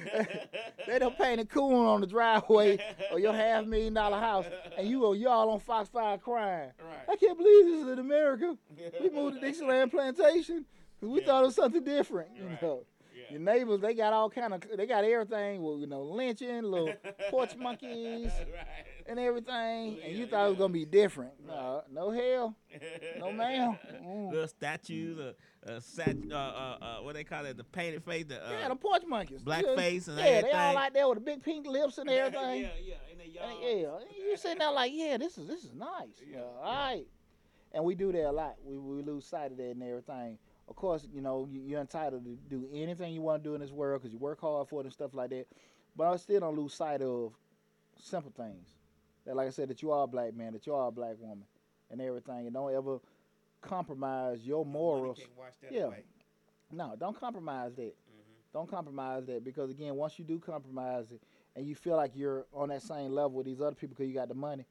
[0.87, 2.79] they done painted coon on the driveway
[3.11, 4.47] of your half million dollar house,
[4.77, 6.71] and you y'all on Fox Five crying.
[7.09, 8.57] I can't believe this is in America.
[9.01, 10.65] We moved to Dixieland Plantation
[11.01, 11.27] because we Yeah.
[11.27, 12.31] thought it was something different.
[12.37, 12.63] You Right.
[12.63, 12.85] know,
[13.17, 13.23] Yeah.
[13.31, 15.63] your neighbors they got all kind of they got everything.
[15.63, 16.93] Well, you know, lynching, little
[17.31, 18.87] porch monkeys right.
[19.07, 21.33] And everything, and you Yeah, thought it was gonna be different.
[21.47, 22.57] No, no hell,
[23.19, 23.79] no ma'am.
[24.03, 24.31] Mm.
[24.33, 25.33] Little statues, uh,
[25.71, 28.69] uh, sat, uh, uh, uh, what they call it, the painted face, the uh, Yeah,
[28.69, 29.43] the porch monkeys.
[29.43, 32.09] black yeah, face and Yeah, they all out there with the big pink lips and
[32.11, 32.63] everything.
[32.63, 32.95] yeah, yeah.
[33.13, 33.49] In the yard.
[33.51, 36.21] And yeah, you sitting there like, yeah, this is this is nice.
[36.21, 36.67] Yeah, Yeah, yeah.
[36.67, 37.07] all right.
[37.73, 38.55] And we do that a lot.
[38.65, 40.39] We we lose sight of that and everything.
[40.69, 43.73] Of course, you know you're entitled to do anything you want to do in this
[43.73, 45.47] world because you work hard for it and stuff like that.
[45.97, 47.35] But I still don't lose sight of
[47.99, 48.74] simple things.
[49.27, 51.17] That, like I said, that you are a black man, that you are a black
[51.19, 51.47] woman,
[51.91, 53.01] and everything, and don't ever
[53.61, 55.19] compromise your morals.
[55.19, 55.85] can't wash that Yeah.
[55.87, 56.05] away.
[56.71, 57.95] No, don't compromise that.
[57.97, 58.53] Mhm.
[58.53, 61.23] Don't compromise that because again, once you do compromise it
[61.57, 64.15] and you feel like you're on that same level with these other people because you
[64.15, 64.67] got the money,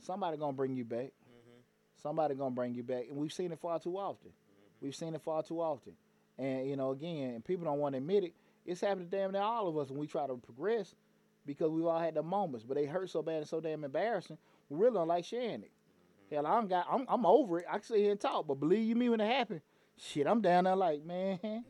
[0.00, 1.12] somebody gonna bring you back.
[1.28, 1.62] Mhm.
[1.96, 4.32] Somebody gonna bring you back, and we've seen it far too often.
[4.80, 5.96] We've seen it far too often,
[6.38, 8.34] and you know, again, and people don't want to admit it.
[8.64, 10.94] It's happened to damn near all of us when we try to progress
[11.46, 14.38] because we've all had the moments, but they hurt so bad and so damn embarrassing.
[14.68, 15.72] We really don't like sharing it.
[16.30, 17.66] Hell, I'm got, I'm, I'm over it.
[17.68, 19.60] I can sit here and talk, but believe you me, when it happened,
[19.98, 21.38] shit, I'm down there like, man,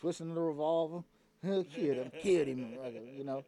[0.00, 1.02] twisting the revolver,
[1.42, 2.76] killed him, killed him,
[3.16, 3.44] you know.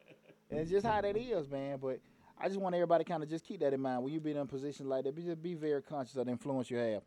[0.50, 1.78] And it's just how that is, man.
[1.80, 2.00] But
[2.38, 4.36] I just want everybody kind of just keep that in mind when you be in
[4.36, 5.14] a position like that.
[5.14, 7.02] Be just be very conscious of the influence you have.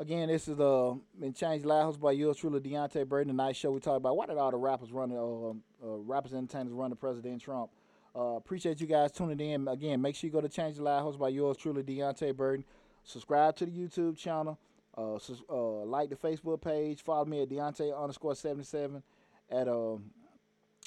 [0.00, 3.28] Again, this is uh been changed live host by yours truly, Deontay Burton.
[3.28, 5.50] Tonight's show we talk about why did all the rappers run, uh,
[5.84, 7.70] uh rappers and entertainers run to President Trump.
[8.14, 9.66] Uh, appreciate you guys tuning in.
[9.66, 12.64] Again, make sure you go to Change the Live host by yours truly, Deontay Burton.
[13.02, 14.56] Subscribe to the YouTube channel.
[14.96, 15.16] Uh,
[15.50, 17.02] uh, like the Facebook page.
[17.02, 19.02] Follow me at Deontay underscore seventy seven
[19.50, 20.04] at um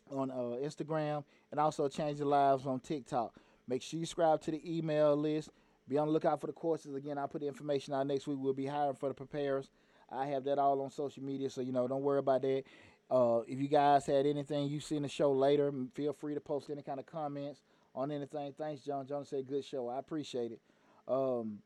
[0.10, 3.34] on uh, Instagram and also Change the Lives on TikTok.
[3.68, 5.50] Make sure you subscribe to the email list.
[5.88, 6.96] Be on the lookout for the courses.
[6.96, 8.38] Again, I'll put the information out next week.
[8.40, 9.70] We'll be hiring for the preparers.
[10.10, 12.64] I have that all on social media, so you know, don't worry about that.
[13.10, 16.40] Uh, if you guys had anything you see in the show later, feel free to
[16.40, 17.62] post any kind of comments
[17.94, 18.54] on anything.
[18.58, 19.06] Thanks, John.
[19.06, 19.90] John said good show.
[19.90, 20.62] I appreciate it.
[21.08, 21.60] Um,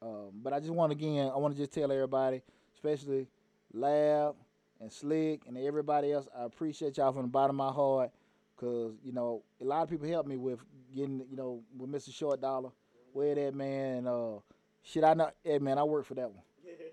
[0.00, 2.42] um, but I just want again, I want to just tell everybody,
[2.74, 3.28] especially
[3.72, 4.34] Lab
[4.80, 8.10] and Slick and everybody else, I appreciate y'all from the bottom of my heart.
[8.56, 10.60] Cause you know a lot of people helped me with
[10.94, 12.14] getting you know with Mr.
[12.14, 12.70] Short Dollar,
[13.12, 14.06] where that man.
[14.06, 14.38] Uh,
[14.82, 15.30] shit, I know.
[15.44, 16.42] Hey man, I work for that one.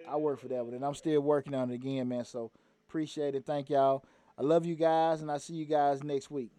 [0.09, 2.25] I work for that one, and I'm still working on it again, man.
[2.25, 2.51] So
[2.87, 3.45] appreciate it.
[3.45, 4.03] Thank y'all.
[4.37, 6.51] I love you guys, and I see you guys next week.